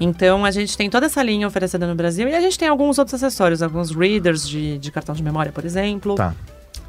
[0.01, 2.99] Então a gente tem toda essa linha oferecida no Brasil e a gente tem alguns
[2.99, 6.15] outros acessórios, alguns readers de, de cartão de memória, por exemplo.
[6.15, 6.35] Tá.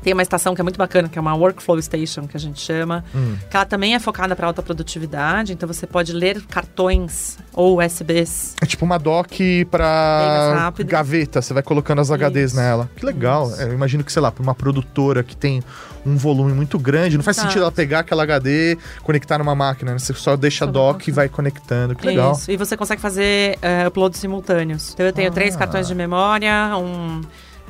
[0.03, 2.59] Tem uma estação que é muito bacana, que é uma Workflow Station, que a gente
[2.59, 3.35] chama, Hum.
[3.49, 8.55] que ela também é focada para alta produtividade, então você pode ler cartões ou USBs.
[8.61, 9.65] É tipo uma dock
[10.55, 10.87] rápido.
[10.87, 12.55] gaveta, você vai colocando as HDs Isso.
[12.61, 12.89] nela.
[12.95, 13.47] Que legal.
[13.49, 13.61] Isso.
[13.61, 15.63] É, Eu imagino que, sei lá, pra uma produtora que tem
[16.05, 17.49] um volume muito grande, não faz Exato.
[17.49, 19.99] sentido ela pegar aquela HD, conectar numa máquina, né?
[19.99, 21.95] Você só deixa a Só dock e vai conectando.
[21.95, 22.33] Que legal.
[22.33, 22.51] Isso.
[22.51, 24.91] E você consegue fazer é, uploads simultâneos.
[24.93, 25.33] Então eu tenho Ah.
[25.33, 27.21] três cartões de memória, um.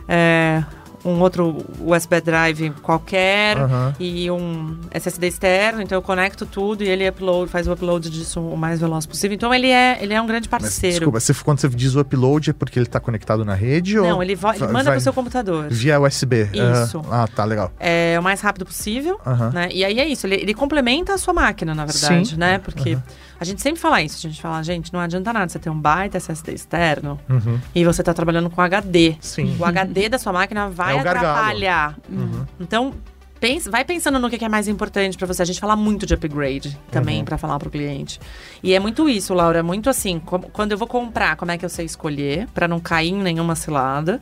[0.07, 0.63] é,
[1.05, 3.93] um outro USB drive qualquer Aham.
[3.99, 8.39] e um SSD externo, então eu conecto tudo e ele upload, faz o upload disso
[8.39, 9.35] o mais veloz possível.
[9.35, 10.95] Então ele é, ele é um grande Mas, parceiro.
[10.97, 14.07] desculpa, você, quando você diz o upload é porque ele tá conectado na rede ou
[14.07, 15.67] Não, ele, vo- ele vai- manda vai pro seu computador.
[15.69, 16.49] via USB?
[16.53, 17.01] Isso.
[17.11, 17.71] Ah, tá, legal.
[17.79, 19.19] É o mais rápido possível.
[19.25, 19.49] Aham.
[19.53, 19.69] Né?
[19.71, 22.35] E aí é isso, ele, ele complementa a sua máquina, na verdade, Sim.
[22.37, 22.57] né?
[22.59, 22.97] Porque
[23.43, 25.79] a gente sempre fala isso, a gente fala, gente, não adianta nada você ter um
[25.79, 27.59] baita SSD externo Uhum.
[27.75, 29.15] e você tá trabalhando com HD.
[29.19, 29.55] Sim.
[29.59, 31.27] O HD da sua máquina vai É o gargalo.
[31.27, 31.97] atrapalhar.
[32.09, 32.45] Uhum.
[32.59, 32.93] Então,
[33.39, 35.41] pense- vai pensando no que é mais importante pra você.
[35.41, 37.25] A gente fala muito de upgrade também Uhum.
[37.25, 38.19] pra falar pro cliente.
[38.63, 41.57] E é muito isso, Laura, é muito assim, como- quando eu vou comprar, como é
[41.57, 44.21] que eu sei escolher pra não cair em nenhuma cilada?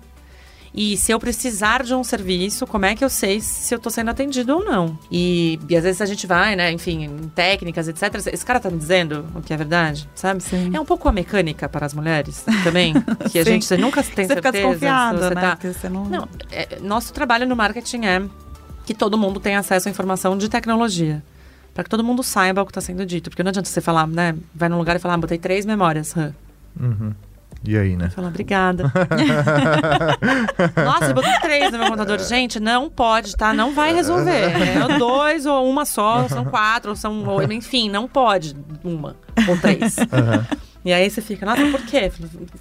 [0.74, 3.90] E se eu precisar de um serviço, como é que eu sei se eu tô
[3.90, 4.98] sendo atendido ou não?
[5.12, 8.04] E, e às vezes a gente vai, né, enfim, em técnicas, etc.
[8.32, 10.42] Esse cara tá me dizendo o que é verdade, sabe?
[10.42, 10.72] Sim.
[10.74, 12.94] É um pouco a mecânica para as mulheres também,
[13.30, 14.52] que a gente você nunca tem você fica certeza.
[14.52, 15.42] se desconfiado, você né?
[15.42, 16.06] tá- Porque você não...
[16.06, 18.22] não, é, nosso trabalho no marketing é
[18.86, 21.22] que todo mundo tenha acesso à informação de tecnologia.
[21.74, 23.30] Para que todo mundo saiba o que está sendo dito.
[23.30, 24.36] Porque não adianta você falar, né?
[24.54, 26.12] Vai num lugar e falar, ah, botei três memórias.
[26.12, 26.34] RAM.
[26.78, 27.14] Uhum.
[27.64, 28.10] E aí, né?
[28.10, 28.92] Fala, obrigada.
[30.84, 32.20] Nossa, eu botei três no meu computador.
[32.20, 33.54] Gente, não pode, tá?
[33.54, 34.32] Não vai resolver.
[34.62, 37.24] É dois, ou uma só, ou são quatro, ou são.
[37.28, 39.16] ou- enfim, não pode uma
[39.48, 39.96] ou três.
[40.12, 40.46] Aham.
[40.84, 42.12] E aí você fica, nossa, por quê?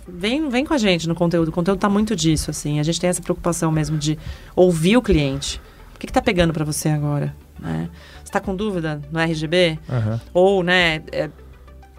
[0.07, 1.49] Vem, vem com a gente no conteúdo.
[1.49, 2.79] O conteúdo tá muito disso, assim.
[2.79, 4.19] A gente tem essa preocupação mesmo de
[4.55, 5.59] ouvir o cliente.
[5.95, 7.35] O que, que tá pegando para você agora?
[7.59, 7.89] Né?
[8.23, 9.79] Você tá com dúvida no RGB?
[9.89, 10.21] Aham.
[10.35, 11.31] Ou, né, é,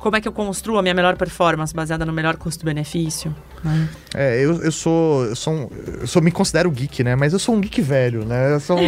[0.02, 3.34] como é que eu construo a minha melhor performance baseada no melhor custo-benefício?
[3.64, 3.88] né?
[4.16, 5.26] É, eu, eu sou.
[5.26, 5.70] Eu sou, um,
[6.02, 6.22] eu sou.
[6.22, 7.16] Me considero geek, né?
[7.16, 8.56] Mas eu sou um geek velho, né?
[8.56, 8.88] Eu sou um,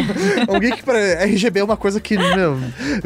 [0.50, 2.58] um geek para RGB é uma coisa que, meu,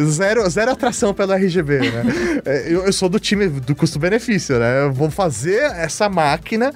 [0.09, 2.03] zero, zero atração pelo RGB, né?
[2.45, 4.85] É, Eu, eu sou do time do custo-benefício, né?
[4.85, 6.73] Eu vou fazer essa máquina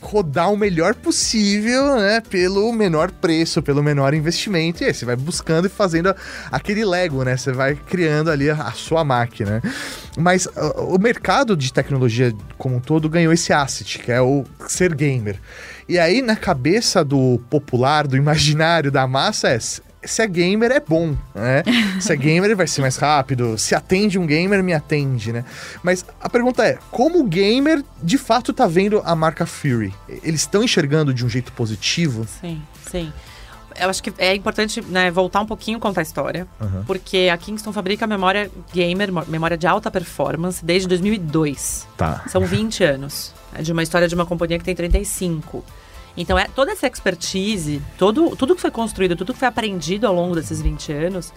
[0.00, 2.20] rodar o melhor possível, né?
[2.20, 4.82] Pelo menor preço, pelo menor investimento.
[4.82, 6.14] E aí você vai buscando e fazendo
[6.50, 7.36] aquele Lego, né?
[7.36, 9.62] Você vai criando ali a, a sua máquina.
[10.16, 14.44] Mas uh, o mercado de tecnologia como um todo ganhou esse asset, que é o
[14.66, 15.38] ser gamer.
[15.88, 19.58] E aí, na cabeça do popular, do imaginário, da massa, é
[20.06, 21.62] se é gamer é bom, né?
[22.00, 25.44] se é gamer vai ser mais rápido, se atende um gamer, me atende, né?
[25.82, 29.92] Mas a pergunta é, como o gamer de fato tá vendo a marca Fury?
[30.22, 32.26] Eles estão enxergando de um jeito positivo?
[32.40, 33.12] Sim, sim.
[33.78, 36.82] Eu acho que é importante né, voltar um pouquinho contar a história, Uhum.
[36.86, 41.86] porque a Kingston fabrica memória gamer, memória de alta performance, desde 2002.
[41.96, 42.24] Tá.
[42.28, 43.34] São 20 anos.
[43.54, 45.62] É de uma história de uma companhia que tem 35.
[46.16, 50.14] Então, é toda essa expertise, todo, tudo que foi construído, tudo que foi aprendido ao
[50.14, 51.32] longo desses 20 anos,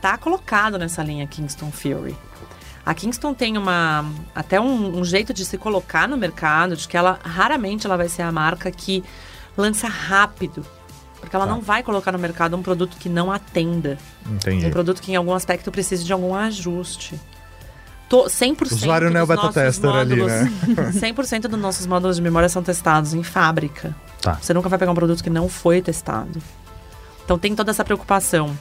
[0.00, 2.16] tá colocado nessa linha Kingston Fury.
[2.86, 4.04] A Kingston tem uma
[4.34, 8.08] até um, um jeito de se colocar no mercado, de que ela raramente ela vai
[8.08, 9.04] ser a marca que
[9.56, 10.64] lança rápido.
[11.20, 11.52] Porque ela Tá.
[11.52, 13.98] não vai colocar no mercado um produto que não atenda.
[14.26, 14.66] Entendi.
[14.66, 17.20] Um produto que em algum aspecto precise de algum ajuste.
[18.08, 20.32] To, 100% Usuário não é o beta tester ali, módulos,
[20.66, 20.92] né?
[21.12, 23.94] 100% dos nossos módulos de memória são testados em fábrica.
[24.20, 24.34] Tá.
[24.40, 26.40] Você nunca vai pegar um produto que não foi testado.
[27.24, 28.56] Então tem toda essa preocupação.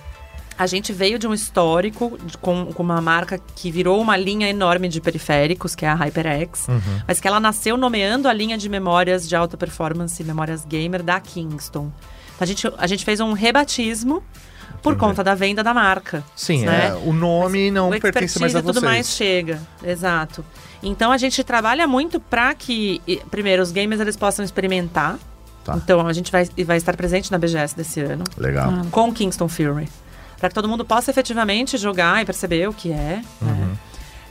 [0.57, 4.47] A gente veio de um histórico de- com, com uma marca que virou uma linha
[4.49, 6.81] enorme de periféricos, que é a HyperX, Uhum.
[7.07, 11.17] mas que ela nasceu nomeando a linha de memórias de alta performance, memórias gamer da
[11.19, 11.89] Kingston.
[12.39, 14.21] A gente, a gente fez um rebatismo
[14.83, 14.99] por Entendi.
[15.07, 16.23] conta da venda da marca.
[16.35, 16.87] Sim, né?
[16.89, 18.83] é, o nome não o pertence mais a e tudo vocês.
[18.91, 20.43] mais chega, exato.
[20.83, 23.01] Então a gente trabalha muito para que,
[23.31, 25.17] primeiro, os gamers eles possam experimentar.
[25.71, 25.77] Tá.
[25.77, 28.71] Então a gente vai, vai estar presente na BGS desse ano Legal.
[28.91, 29.87] com Kingston Fury.
[30.39, 33.21] Para que todo mundo possa efetivamente jogar e perceber o que é.
[33.41, 33.47] Uhum.
[33.47, 33.67] né?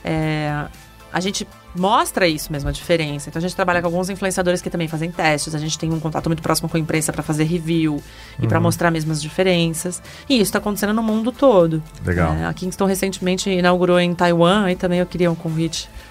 [0.03, 0.65] É,
[1.11, 3.29] a gente mostra isso mesmo, a diferença.
[3.29, 5.53] Então a gente trabalha com alguns influenciadores que também fazem testes.
[5.53, 8.01] A gente tem um contato muito próximo com a imprensa para fazer review
[8.39, 8.47] e Uhum.
[8.47, 10.01] para mostrar mesmo as diferenças.
[10.27, 11.81] E isso está acontecendo no mundo todo.
[12.03, 12.33] Legal.
[12.33, 15.87] É, a Kingston recentemente inaugurou em Taiwan e também eu queria um convite.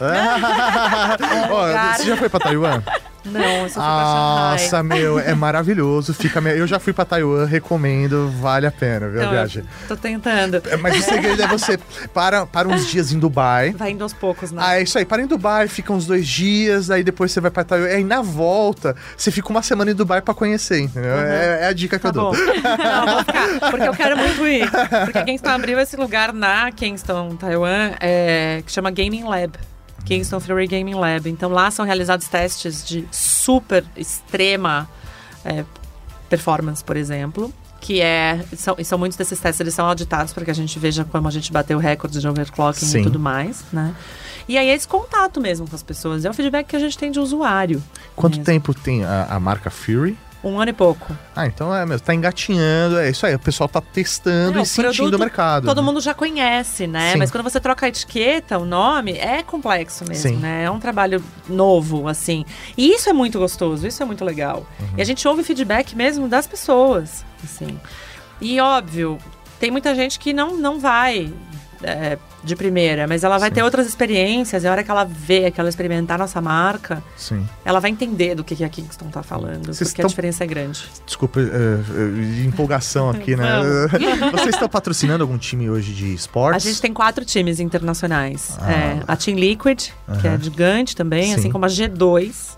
[1.51, 1.97] Lugar.
[1.97, 2.83] você já foi pra Taiwan?
[3.33, 3.81] Não, eu só.
[3.81, 6.14] Nossa, meu, é maravilhoso.
[6.14, 9.64] Fica, eu já fui pra Taiwan, recomendo, vale a pena, viu, a viagem.
[9.87, 10.62] Tô tentando.
[10.68, 11.79] É, Mas o segredo é você
[12.12, 13.70] para, para uns dias em Dubai.
[13.72, 14.62] Vai indo aos poucos, né?
[14.64, 15.05] Ah, é isso aí.
[15.05, 17.87] Para em Dubai, fica uns dois dias, aí depois você vai pra Taiwan.
[17.89, 21.18] Aí na volta, você fica uma semana em Dubai pra conhecer, entendeu?
[21.18, 22.33] É, é a dica que Tá eu dou.
[22.33, 22.39] bom.
[22.79, 24.70] Não, vou ficar, porque eu quero muito ir.
[25.05, 29.53] Porque Kingston abriu esse lugar na Kingston, Taiwan, é, que chama Gaming Lab.
[30.09, 31.28] Kingston Fury Gaming Lab.
[31.28, 34.88] Então lá são realizados testes de super extrema
[35.44, 35.64] é,
[36.30, 37.52] performance, por exemplo.
[37.80, 38.44] Que é.
[38.56, 41.30] São, são muitos desses testes, eles são auditados para que a gente veja como a
[41.30, 43.00] gente bateu recorde de overclocking Sim.
[43.00, 43.94] e tudo mais, né?
[44.48, 46.24] E aí é esse contato mesmo com as pessoas.
[46.24, 47.82] É o feedback que a gente tem de usuário.
[48.16, 48.46] Quanto mesmo.
[48.46, 50.16] tempo tem a, a marca Fury?
[50.43, 51.16] Um ano e pouco.
[51.34, 53.34] Ah, então é mesmo, tá engatinhando, é isso aí.
[53.34, 55.66] O pessoal tá testando Não, e sentindo o mercado.
[55.66, 55.82] Todo né?
[55.82, 57.12] mundo já conhece, né?
[57.12, 57.18] Sim.
[57.18, 60.36] Mas quando você troca a etiqueta, o nome, é complexo mesmo, Sim.
[60.36, 60.64] né?
[60.64, 62.45] É um trabalho novo, assim.
[62.76, 64.64] E isso é muito gostoso, isso é muito legal.
[64.78, 64.86] Uhum.
[64.97, 67.78] E a gente ouve feedback mesmo das pessoas, assim.
[68.41, 69.18] E óbvio,
[69.59, 71.32] tem muita gente que não, não vai
[71.83, 73.57] é, de primeira, mas ela vai Sim.
[73.57, 74.64] ter outras experiências.
[74.64, 77.47] E a hora que ela vê, que ela experimentar nossa marca, Sim.
[77.64, 79.66] ela vai entender do que, que a Kingston tá falando.
[79.66, 80.85] Vocês porque a diferença é grande.
[81.05, 83.49] Desculpa, é, empolgação aqui, né?
[84.33, 86.66] Vocês estão patrocinando algum time hoje de esportes?
[86.66, 88.57] A gente tem quatro times internacionais.
[88.61, 88.72] Ah.
[88.72, 91.35] É, a Team Liquid, que é gigante também, Sim.
[91.35, 92.57] assim como a G2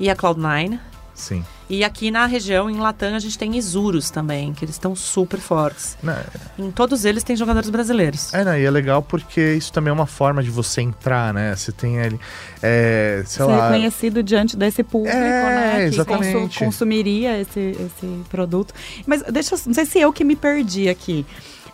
[0.00, 0.78] e a Cloud9.
[1.18, 1.44] Sim.
[1.68, 5.38] E aqui na região, em Latam, a gente tem Isurus também, que eles estão super
[5.40, 5.98] fortes.
[6.00, 6.24] Né,
[6.56, 8.32] Em todos eles tem jogadores brasileiros.
[8.32, 11.54] É, né, e é legal porque isso também é uma forma de você entrar, né?
[11.56, 12.20] Você tem ali,
[12.62, 13.66] é, sei Ser lá...
[13.68, 15.76] reconhecido diante desse público, É, né?
[15.90, 16.32] Que exatamente.
[16.38, 18.72] consu- consumiria esse, esse produto.
[19.04, 19.60] Mas deixa eu.
[19.66, 21.26] Não sei se eu que me perdi aqui.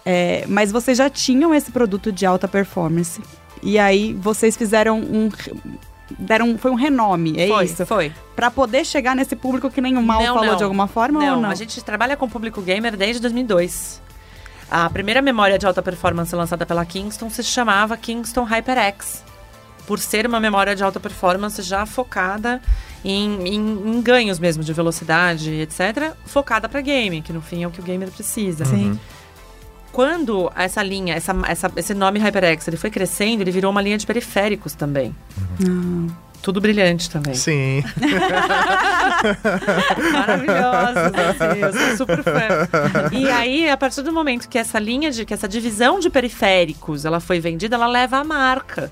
[0.06, 3.20] É, mas vocês já tinham esse produto de alta performance.
[3.62, 5.28] E aí vocês fizeram um.
[6.18, 7.84] Deram, foi um renome, é foi, isso?
[7.86, 8.12] foi.
[8.36, 10.56] Pra poder chegar nesse público que nem o Mal Não, falou não.
[10.56, 11.50] de alguma forma ou Não, não?
[11.50, 14.02] a gente trabalha com público gamer desde 2002.
[14.70, 19.22] A primeira memória de alta performance lançada pela Kingston se chamava Kingston HyperX.
[19.86, 22.60] Por ser uma memória de alta performance já focada
[23.04, 26.14] em, em- em ganhos mesmo de velocidade, etc.
[26.24, 28.64] Focada para game, que no fim é o que o gamer precisa.
[28.64, 28.98] Sim.
[29.94, 33.96] Quando essa linha, essa, essa- esse nome HyperX, ele foi crescendo, ele virou uma linha
[33.96, 35.14] de periféricos também.
[35.62, 36.12] Ah.
[36.42, 37.34] Tudo brilhante também.
[37.34, 37.84] Sim.
[40.12, 43.10] maravilhosos, assim, eu sou super fã.
[43.12, 47.04] E aí, a partir do momento que essa linha de, que essa divisão de periféricos,
[47.04, 48.90] ela foi vendida, ela leva a marca.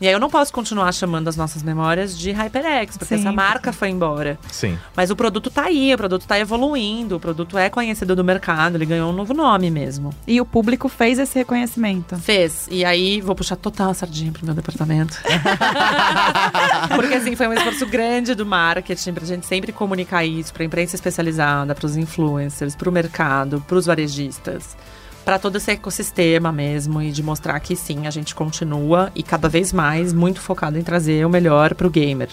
[0.00, 3.32] E aí eu não posso continuar chamando as nossas memórias de HyperX, porque Sim, essa
[3.32, 4.38] marca foi embora.
[4.50, 4.78] Sim.
[4.96, 8.76] Mas o produto tá aí, o produto tá evoluindo, o produto é conhecido do mercado,
[8.76, 10.12] ele ganhou um novo nome mesmo.
[10.26, 12.16] E o público fez esse reconhecimento.
[12.16, 12.66] Fez.
[12.70, 15.16] E aí vou puxar total a sardinha pro meu departamento.
[16.94, 20.96] Porque assim, foi um esforço grande do marketing pra gente sempre comunicar isso pra imprensa
[20.96, 24.76] especializada, pros influencers, pro mercado, pros varejistas.
[25.24, 29.48] Pra todo esse ecossistema mesmo e de mostrar que sim, a gente continua e cada
[29.48, 32.28] vez mais muito focado em trazer o melhor pro gamer.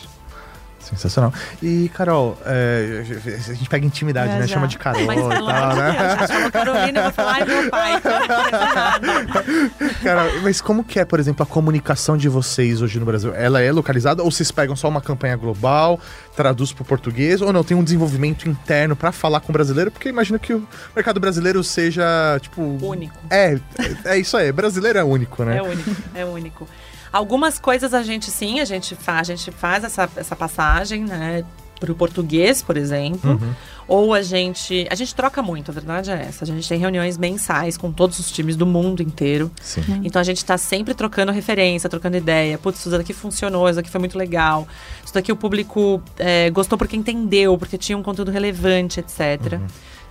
[0.91, 1.33] Sensacional.
[1.63, 3.03] E, Carol, é,
[3.49, 4.47] a gente pega intimidade, É, né?
[4.47, 4.55] já.
[4.55, 5.91] Chama de Carol Mas e pelo tal, né?
[5.91, 8.01] Deus, a gente falou Carolina, eu vou falar, ai meu pai.
[10.03, 13.33] Cara, mas como que é, por exemplo, a comunicação de vocês hoje no Brasil?
[13.33, 15.99] Ela é localizada ou vocês pegam só uma campanha global,
[16.35, 17.63] traduz pro português, ou não?
[17.63, 19.91] Tem um desenvolvimento interno pra falar com o brasileiro?
[19.91, 22.03] Porque imagino que o mercado brasileiro seja,
[22.41, 22.61] tipo...
[22.81, 23.15] Único.
[23.29, 23.57] É,
[24.05, 24.51] é isso aí.
[24.51, 25.57] Brasileiro é único, né?
[25.57, 26.67] É único, é único.
[27.11, 31.43] Algumas coisas a gente sim, a gente faz, a gente faz essa, essa passagem, né?
[31.79, 33.31] Pro português, por exemplo.
[33.31, 33.53] Uhum.
[33.91, 34.87] Ou a gente.
[34.89, 36.45] A gente troca muito, a verdade é essa.
[36.45, 39.51] A gente tem reuniões mensais com todos os times do mundo inteiro.
[39.61, 39.81] Sim.
[40.05, 42.57] Então a gente tá sempre trocando referência, trocando ideia.
[42.57, 44.65] Putz, isso daqui funcionou, isso daqui foi muito legal.
[45.03, 49.59] Isso daqui o público é, gostou porque entendeu, porque tinha um conteúdo relevante, etc.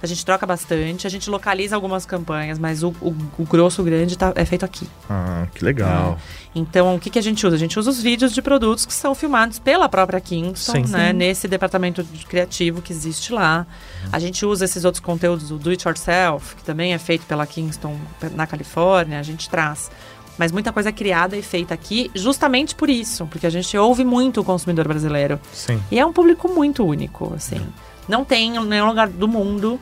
[0.03, 4.17] A gente troca bastante, a gente localiza algumas campanhas, mas o, o, o grosso grande
[4.17, 4.89] tá, é feito aqui.
[5.09, 6.19] Ah, que legal.
[6.55, 7.55] Então, o que, que a gente usa?
[7.55, 10.93] A gente usa os vídeos de produtos que são filmados pela própria Kingston, Sim.
[10.93, 11.11] né?
[11.11, 11.17] Sim.
[11.17, 13.67] Nesse departamento de criativo que existe lá.
[14.13, 17.47] A gente usa esses outros conteúdos, o Do It Yourself, que também é feito pela
[17.47, 17.97] Kingston
[18.35, 19.91] na Califórnia, a gente traz.
[20.39, 24.05] Mas muita coisa é criada e feita aqui justamente por isso, porque a gente ouve
[24.05, 25.39] muito o consumidor brasileiro.
[25.53, 25.83] Sim.
[25.91, 27.61] E é um público muito único, assim.
[28.09, 29.79] Não tem em nenhum lugar do mundo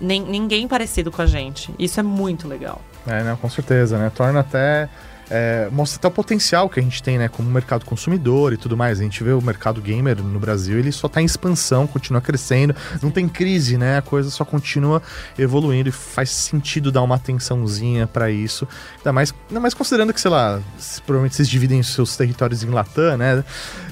[0.00, 1.74] nem, ninguém parecido com a gente.
[1.78, 2.80] Isso é muito legal.
[3.06, 4.10] É, não, com certeza, né?
[4.14, 4.88] Torna até.
[5.30, 7.28] É, mostra até o potencial que a gente tem, né?
[7.28, 8.98] Como mercado consumidor e tudo mais.
[9.00, 12.74] A gente vê o mercado gamer no Brasil, ele só tá em expansão, continua crescendo,
[13.02, 13.98] não tem crise, né?
[13.98, 15.02] A coisa só continua
[15.38, 18.66] evoluindo e faz sentido dar uma atençãozinha pra isso.
[18.98, 22.62] Ainda mais, ainda mais considerando que, sei lá, se- provavelmente vocês dividem os seus territórios
[22.62, 23.44] em Latam, né?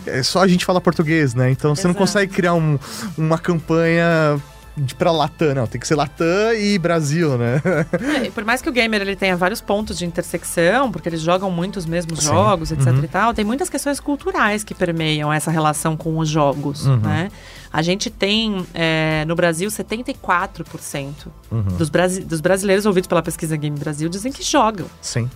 [0.06, 1.50] É só a gente fala português, né?
[1.50, 1.98] Então você não Exato.
[2.06, 2.78] consegue criar um-
[3.18, 4.40] uma campanha.
[4.76, 5.66] De pra Latam, não.
[5.66, 7.62] Tem que ser Latam e Brasil, né?
[8.22, 11.20] É, e por mais que o gamer ele tenha vários pontos de intersecção, porque eles
[11.22, 12.26] jogam muito os mesmos Sim.
[12.26, 13.04] jogos, etc Uhum.
[13.04, 16.98] e tal, tem muitas questões culturais que permeiam essa relação com os jogos, Uhum.
[16.98, 17.30] né?
[17.72, 21.62] A gente tem, é, no Brasil, 74% Uhum.
[21.78, 24.86] dos, brasi dos brasileiros ouvidos pela pesquisa Game Brasil dizem que jogam.
[25.00, 25.30] Sim.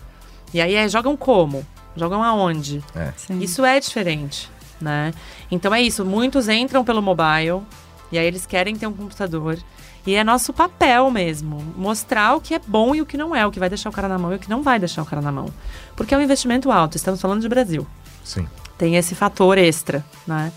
[0.52, 1.64] E aí, é, jogam como?
[1.96, 2.82] Jogam aonde?
[3.16, 3.40] Sim.
[3.40, 5.12] Isso é diferente, né?
[5.50, 7.62] Então é isso, muitos entram pelo mobile
[8.10, 9.58] e aí eles querem ter um computador.
[10.06, 13.46] E é nosso papel mesmo, mostrar o que é bom e o que não é,
[13.46, 15.06] o que vai deixar o cara na mão e o que não vai deixar o
[15.06, 15.52] cara na mão.
[15.94, 17.86] Porque é um investimento alto, estamos falando de Brasil.
[18.24, 18.48] Sim.
[18.78, 20.50] Tem esse fator extra, né?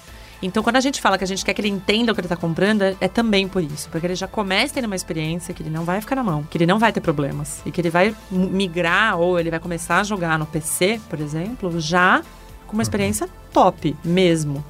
[0.44, 2.26] Então, quando a gente fala que a gente quer que ele entenda o que ele
[2.26, 3.90] está comprando, é, é também por isso.
[3.90, 6.58] Porque ele já começa tendo uma experiência que ele não vai ficar na mão, que
[6.58, 7.62] ele não vai ter problemas.
[7.66, 11.80] E que ele vai migrar ou ele vai começar a jogar no PC, por exemplo,
[11.80, 12.22] já
[12.68, 14.64] com uma experiência top mesmo.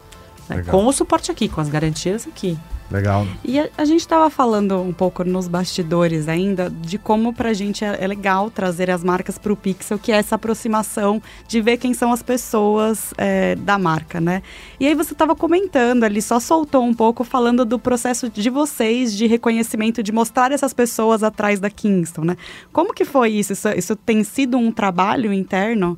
[0.50, 0.64] Né?
[0.64, 2.58] Com o suporte aqui, com as garantias aqui.
[2.92, 3.26] Legal.
[3.44, 7.84] E a, a gente estava falando um pouco nos bastidores ainda de como pra gente
[7.84, 11.94] é, é legal trazer as marcas pro Pixel, que é essa aproximação de ver quem
[11.96, 14.44] são as pessoas é, da marca, né?
[14.80, 19.16] E aí você estava comentando ali, só soltou um pouco falando do processo de vocês
[19.16, 22.38] de reconhecimento, de mostrar essas pessoas atrás da Kingston, né?
[22.72, 23.54] Como que foi isso?
[23.54, 25.98] Isso, isso tem sido um trabalho interno?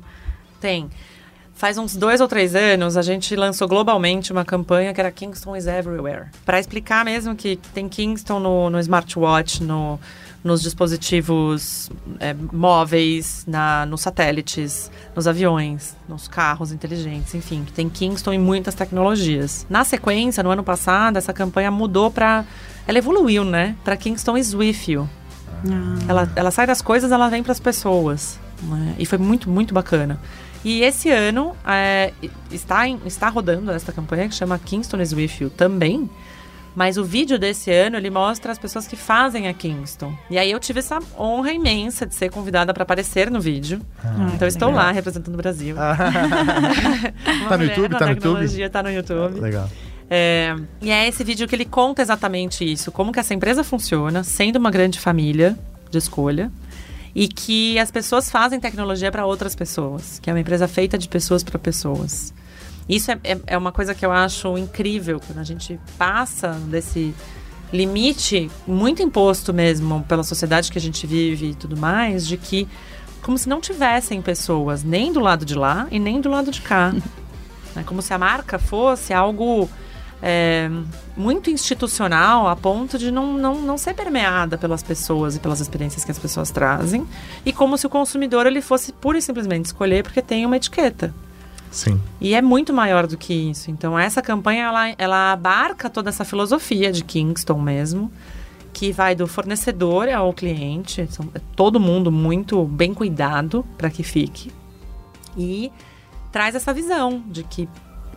[0.60, 0.88] Tem.
[1.56, 5.56] Faz uns dois ou três anos, a gente lançou globalmente uma campanha que era Kingston
[5.56, 6.26] is Everywhere.
[6.44, 9.98] Para explicar mesmo que tem Kingston no, no smartwatch, no,
[10.44, 11.90] nos dispositivos
[12.20, 18.38] é, móveis, na, nos satélites, nos aviões, nos carros inteligentes, enfim, que tem Kingston em
[18.38, 19.66] muitas tecnologias.
[19.70, 22.44] Na sequência, no ano passado, essa campanha mudou para.
[22.86, 23.74] Ela evoluiu, né?
[23.82, 25.08] Para Kingston is with you.
[26.06, 28.38] Ela, ela sai das coisas, ela vem para as pessoas.
[28.62, 28.94] né?
[28.98, 30.20] E foi muito, muito bacana.
[30.68, 32.12] E esse ano é,
[32.50, 36.10] está, em- está rodando esta campanha que chama Kingston is With You também.
[36.74, 40.12] Mas o vídeo desse ano, ele mostra as pessoas que fazem a Kingston.
[40.28, 43.80] E aí eu tive essa honra imensa de ser convidada para aparecer no vídeo.
[44.34, 45.76] então eu estou lá representando o Brasil.
[45.76, 47.90] Uma Tá no YouTube?
[47.96, 48.68] Tá no YouTube?
[48.70, 49.40] Tá no YouTube.
[49.40, 49.70] Legal.
[50.10, 54.22] É, e é esse vídeo que ele conta exatamente isso, como que essa empresa funciona,
[54.24, 55.56] sendo uma grande família
[55.90, 56.50] de escolha,
[57.16, 61.08] e que as pessoas fazem tecnologia para outras pessoas, que é uma empresa feita de
[61.08, 62.34] pessoas para pessoas.
[62.86, 67.14] Isso é, é, é uma coisa que eu acho incrível, quando a gente passa desse
[67.72, 72.68] limite muito imposto mesmo pela sociedade que a gente vive e tudo mais, de que
[73.22, 76.60] como se não tivessem pessoas nem do lado de lá e nem do lado de
[76.60, 76.94] cá.
[77.74, 79.70] é como se a marca fosse algo
[80.22, 80.70] é,
[81.16, 86.04] muito institucional a ponto de não, não, não ser permeada pelas pessoas e pelas experiências
[86.04, 87.06] que as pessoas trazem.
[87.44, 91.14] E como se o consumidor ele fosse pura e simplesmente escolher porque tem uma etiqueta.
[91.70, 92.00] Sim.
[92.20, 93.70] E é muito maior do que isso.
[93.70, 98.10] Então, essa campanha, ela, ela abarca toda essa filosofia de Kingston mesmo,
[98.72, 101.06] que vai do fornecedor ao cliente.
[101.10, 104.50] São, é todo mundo muito bem cuidado para que fique.
[105.36, 105.70] E
[106.32, 107.68] traz essa visão de que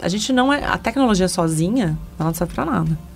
[0.01, 0.63] a gente não é.
[0.63, 3.08] A tecnologia sozinha, ela não serve para nada.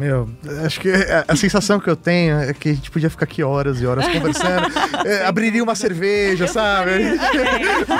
[0.00, 0.26] Meu,
[0.64, 3.42] acho que a, a, sensação que eu tenho é que a gente podia ficar aqui
[3.42, 4.66] horas e horas conversando.
[5.04, 6.90] é, abriria uma cerveja, sabe?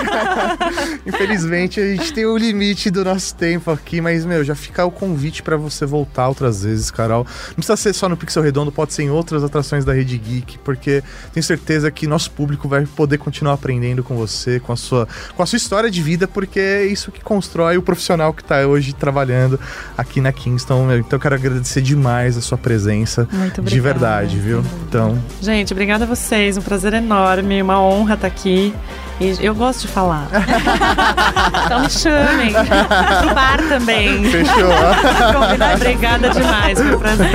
[1.05, 4.90] Infelizmente, a gente tem o limite do nosso tempo aqui, mas, meu, já fica o
[4.90, 7.26] convite para você voltar outras vezes, Carol.
[7.48, 10.59] Não precisa ser só no Pixel Redondo, pode ser em outras atrações da Rede Geek,
[10.61, 15.07] porque tenho certeza que nosso público vai poder continuar aprendendo com você, com a sua,
[15.36, 18.66] com a sua história de vida, porque é isso que constrói o profissional que está
[18.66, 19.61] hoje trabalhando
[19.98, 20.86] aqui na Kingston.
[20.86, 20.96] Meu.
[20.96, 23.28] Então, eu quero agradecer demais a sua presença.
[23.32, 24.64] Muito de verdade, viu?
[24.88, 25.18] Então.
[25.43, 26.57] Gente, obrigada a vocês.
[26.57, 28.72] Um prazer enorme, uma honra estar aqui.
[29.20, 30.28] E eu gosto de falar.
[31.66, 32.53] então me chamem.
[32.53, 34.24] Pro bar também.
[34.30, 34.70] Fechou.
[35.74, 37.30] Obrigada demais, foi um prazer.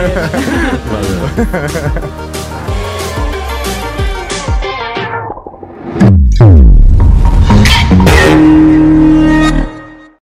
[0.90, 2.46] Valeu.